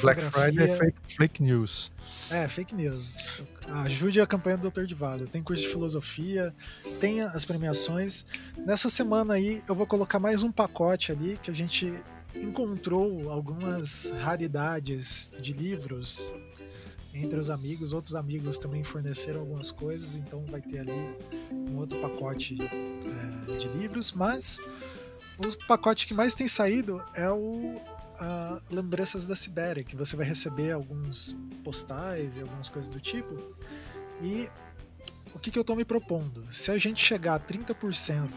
[0.00, 1.92] Black Friday é fake, fake news.
[2.30, 3.44] É, fake news.
[3.84, 4.84] Ajude a campanha do Dr.
[4.84, 5.26] Divago.
[5.26, 6.54] Tem curso de filosofia,
[7.00, 8.24] tem as premiações.
[8.56, 11.92] Nessa semana aí eu vou colocar mais um pacote ali que a gente
[12.42, 16.32] encontrou algumas raridades de livros
[17.14, 17.92] entre os amigos.
[17.92, 21.16] Outros amigos também forneceram algumas coisas, então vai ter ali
[21.52, 24.12] um outro pacote é, de livros.
[24.12, 24.58] Mas
[25.38, 27.80] o pacote que mais tem saído é o
[28.70, 33.54] Lembranças da Sibéria, que você vai receber alguns postais e algumas coisas do tipo.
[34.20, 34.48] E
[35.34, 36.46] o que, que eu estou me propondo?
[36.50, 38.30] Se a gente chegar a 30%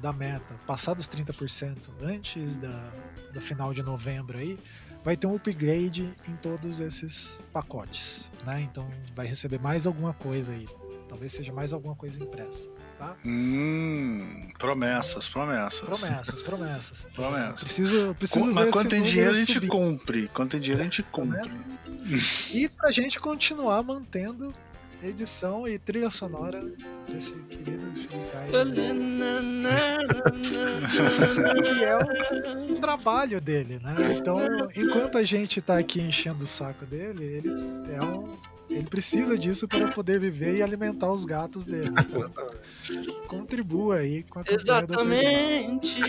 [0.00, 2.92] da meta, passar dos 30% antes da,
[3.32, 4.58] do final de novembro aí,
[5.04, 8.62] vai ter um upgrade em todos esses pacotes, né?
[8.62, 10.68] Então vai receber mais alguma coisa aí.
[11.08, 12.68] Talvez seja mais alguma coisa impressa
[12.98, 13.16] tá?
[13.24, 15.80] Hum, promessas, promessas.
[15.80, 17.08] Promessas, promessas.
[17.14, 17.60] Promessas.
[17.60, 19.68] Preciso, preciso Com, ver Mas quando tem dinheiro a gente subir.
[19.68, 20.30] cumpre.
[20.32, 21.38] Quando tem dinheiro a gente cumpre.
[21.40, 21.80] Promessas.
[22.52, 24.52] E pra gente continuar mantendo
[25.08, 26.62] edição e trilha sonora
[27.08, 28.50] desse querido Shinkai,
[31.62, 31.96] que é
[32.72, 33.94] o trabalho dele, né?
[34.16, 34.38] Então,
[34.76, 37.50] enquanto a gente tá aqui enchendo o saco dele, ele
[37.94, 38.36] é um
[38.68, 41.90] ele precisa disso para poder viver e alimentar os gatos dele.
[42.84, 46.00] Então, contribua aí com a Exatamente.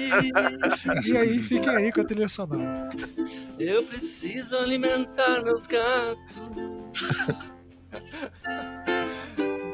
[1.06, 2.89] E aí, fiquem aí com a trilha sonora.
[3.58, 6.52] Eu preciso alimentar meus gatos.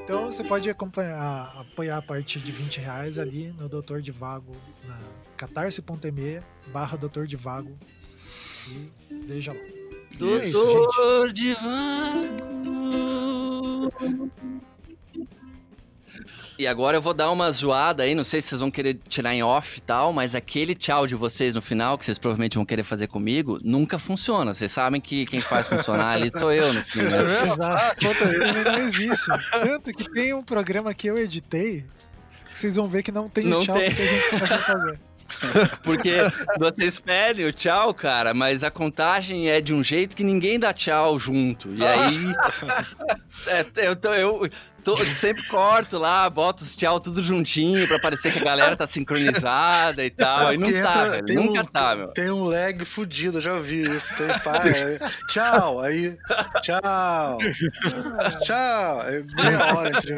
[0.04, 4.56] Então você pode acompanhar, apoiar a partir de 20 reais ali no Doutor de Vago,
[4.86, 5.00] na
[5.38, 7.78] catarse.me barra Doutor de Vago.
[8.68, 8.92] E
[9.26, 9.60] veja lá.
[10.18, 12.52] Doutor é isso, de Vago.
[16.62, 19.34] E agora eu vou dar uma zoada aí, não sei se vocês vão querer tirar
[19.34, 22.64] em off e tal, mas aquele tchau de vocês no final, que vocês provavelmente vão
[22.64, 24.54] querer fazer comigo, nunca funciona.
[24.54, 27.24] Vocês sabem que quem faz funcionar ali sou eu no fim, né?
[27.24, 28.06] Exato.
[28.64, 29.32] Não existe.
[29.52, 31.84] Tanto que tem um programa que eu editei,
[32.54, 33.96] vocês vão ver que não tem Não o tchau tem.
[33.96, 35.00] que a gente tá fazer.
[35.84, 36.12] Porque
[36.58, 40.74] vocês pedem o tchau, cara, mas a contagem é de um jeito que ninguém dá
[40.74, 41.70] tchau junto.
[41.74, 42.18] E aí.
[43.48, 44.50] é, eu, tô, eu
[44.84, 48.86] tô- sempre corto lá, boto os tchau tudo juntinho pra parecer que a galera tá
[48.88, 50.54] sincronizada e tal.
[50.54, 51.26] E não tá, entra- velho.
[51.26, 52.08] tem Nunca um, tá, meu.
[52.10, 54.08] Tem um lag fudido, eu já vi isso.
[54.16, 56.18] Tem pai, aí, tchau, aí,
[56.62, 57.38] tchau,
[58.44, 59.02] tchau.
[59.08, 60.16] É meia hora entre.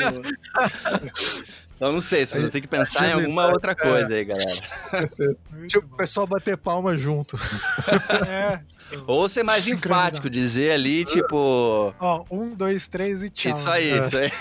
[1.75, 4.49] Então não sei, vocês vão ter que pensar em alguma detalhe, outra coisa aí, galera.
[4.83, 5.37] Com certeza.
[5.67, 7.37] Tipo, o pessoal bater palma junto.
[8.27, 8.61] É.
[9.07, 10.07] Ou ser mais Sincronizar.
[10.07, 11.95] enfático, dizer ali, tipo.
[11.99, 13.55] Ó, um, dois, três e tchau.
[13.55, 14.05] Isso aí, né?
[14.07, 14.31] isso aí.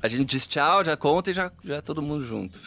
[0.00, 2.60] A gente diz tchau, já conta e já, já todo mundo junto.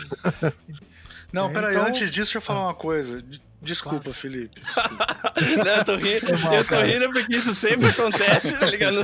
[1.32, 3.24] Não, É, peraí, então- antes disso, deixa eu falar uma coisa.
[3.62, 4.62] Desculpa, Felipe.
[5.66, 6.86] Não, eu tô rindo, mal, eu tô cara.
[6.86, 9.02] rindo porque isso sempre acontece, tá ligado?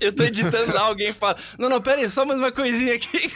[0.00, 3.32] Eu tô editando lá, alguém fala, não, não, pera aí, só mais uma coisinha aqui.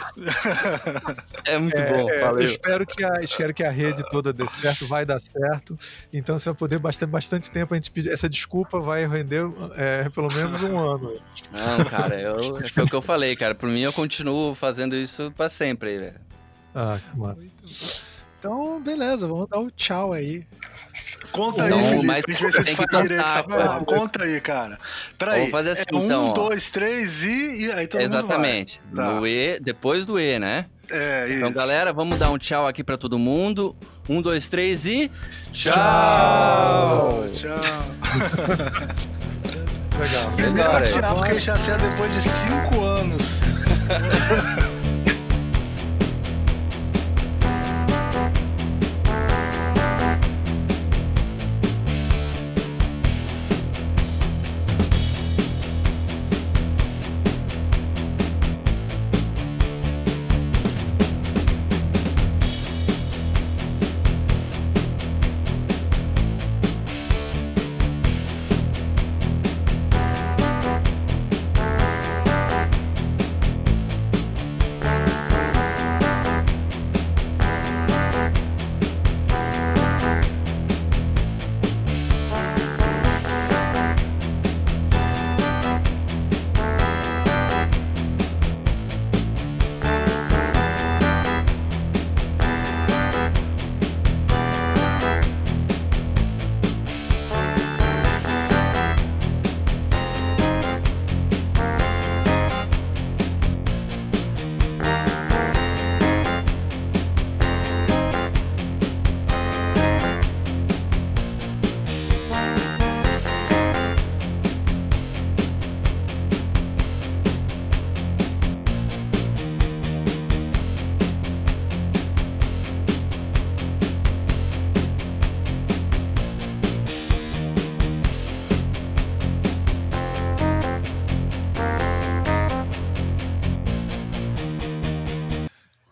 [1.44, 2.40] É muito bom, É, valeu.
[2.40, 5.78] eu espero que, a, espero que a rede toda dê certo, vai dar certo.
[6.12, 8.10] Então você vai poder bastante, bastante tempo a gente pedir.
[8.10, 9.44] Essa desculpa vai render
[9.76, 11.20] é, pelo menos um ano.
[11.52, 12.38] Não, cara, eu,
[12.68, 13.54] foi o que eu falei, cara.
[13.54, 16.20] Por mim, eu continuo fazendo isso pra sempre, aí, velho.
[16.74, 17.48] Ah, que massa.
[18.38, 20.46] Então, beleza, vamos dar o tchau aí.
[21.32, 22.06] Conta aí, Não, Felipe.
[22.06, 22.32] mas a
[22.62, 23.80] gente faz direito cara.
[23.84, 24.78] Conta aí, cara.
[25.18, 25.38] Peraí.
[25.40, 28.80] Vamos fazer assim, é um, então, dois, três e, e aí todo Exatamente.
[28.86, 29.06] mundo vai.
[29.06, 29.12] Tá.
[29.20, 30.66] No E, depois do E, né?
[30.90, 31.36] É, isso.
[31.38, 33.76] Então, galera, vamos dar um tchau aqui pra todo mundo.
[34.08, 35.10] Um, dois, três e.
[35.52, 37.24] Tchau!
[37.34, 37.60] Tchau!
[39.98, 40.30] Legal.
[40.36, 40.86] Primeiro Melhor, é.
[40.86, 43.40] tirar porque já acerta depois de cinco anos.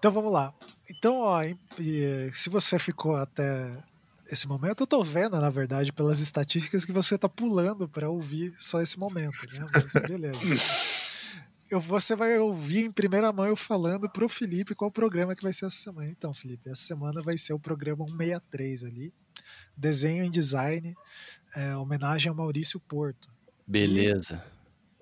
[0.06, 0.54] Então vamos lá.
[0.88, 1.40] Então, ó,
[2.32, 3.76] se você ficou até
[4.30, 8.54] esse momento, eu tô vendo, na verdade, pelas estatísticas que você tá pulando para ouvir
[8.56, 9.66] só esse momento, né?
[9.74, 10.38] Mas beleza.
[11.68, 15.52] eu, você vai ouvir em primeira mão eu falando pro Felipe qual programa que vai
[15.52, 16.08] ser essa semana.
[16.08, 19.12] Então, Felipe, essa semana vai ser o programa 163 ali.
[19.76, 20.94] Desenho em design,
[21.52, 23.28] é, homenagem ao Maurício Porto.
[23.66, 24.44] Beleza.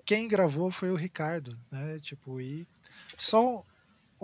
[0.03, 1.99] quem gravou foi o Ricardo, né?
[1.99, 2.67] Tipo, e
[3.15, 3.63] só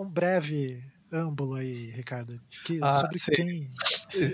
[0.02, 0.82] um, breve
[1.12, 2.40] âmbulo aí, Ricardo.
[2.64, 3.68] Que, ah, sobre quem.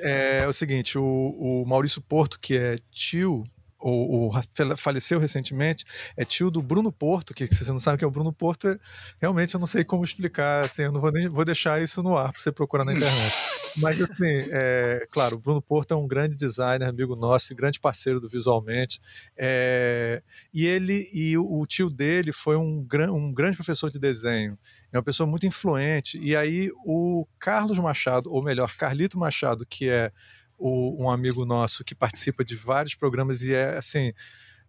[0.02, 3.44] É, é, o seguinte, o, o Maurício Porto, que é tio
[3.81, 5.85] o, o, faleceu recentemente,
[6.16, 8.33] é tio do Bruno Porto, que se você não sabe o que é o Bruno
[8.33, 8.79] Porto, é,
[9.20, 12.16] realmente eu não sei como explicar, assim, eu não vou, nem, vou deixar isso no
[12.16, 13.35] ar para você procurar na internet.
[13.76, 18.20] Mas assim, é, claro, o Bruno Porto é um grande designer, amigo nosso, grande parceiro
[18.20, 19.01] do Visualmente,
[19.37, 20.22] é,
[20.53, 24.59] e ele e o, o tio dele foi um, gran, um grande professor de desenho,
[24.93, 29.89] é uma pessoa muito influente, e aí o Carlos Machado, ou melhor, Carlito Machado, que
[29.89, 30.11] é
[30.59, 34.12] o, um amigo nosso que participa de vários programas e é assim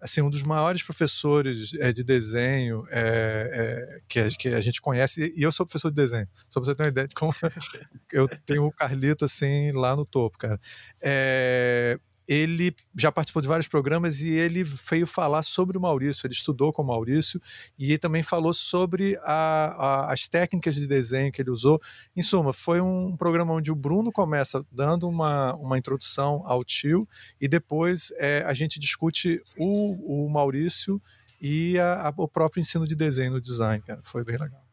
[0.01, 4.81] assim um dos maiores professores é, de desenho é, é, que, a, que, a, gente
[4.81, 5.33] conhece.
[5.35, 7.33] E eu sou professor de desenho só para você ter uma ideia de como
[8.11, 10.59] eu tenho o Carlito assim lá no topo cara.
[11.01, 11.99] É,
[12.29, 16.27] ele já participou de vários programas e ele veio falar sobre o Maurício.
[16.27, 17.41] Ele estudou com o Maurício
[17.75, 21.81] e também falou sobre a, a, as técnicas de desenho que ele usou.
[22.15, 27.09] Em suma, foi um programa onde o Bruno começa dando uma, uma introdução ao tio
[27.41, 31.01] e depois é, a gente discute o, o Maurício
[31.41, 33.81] e a, o próprio ensino de desenho no design.
[33.81, 34.01] Cara.
[34.03, 34.63] Foi bem legal.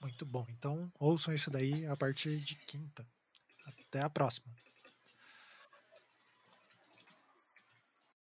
[0.00, 0.46] Muito bom.
[0.56, 3.04] Então ouçam isso daí a partir de quinta.
[3.66, 4.46] Até a próxima.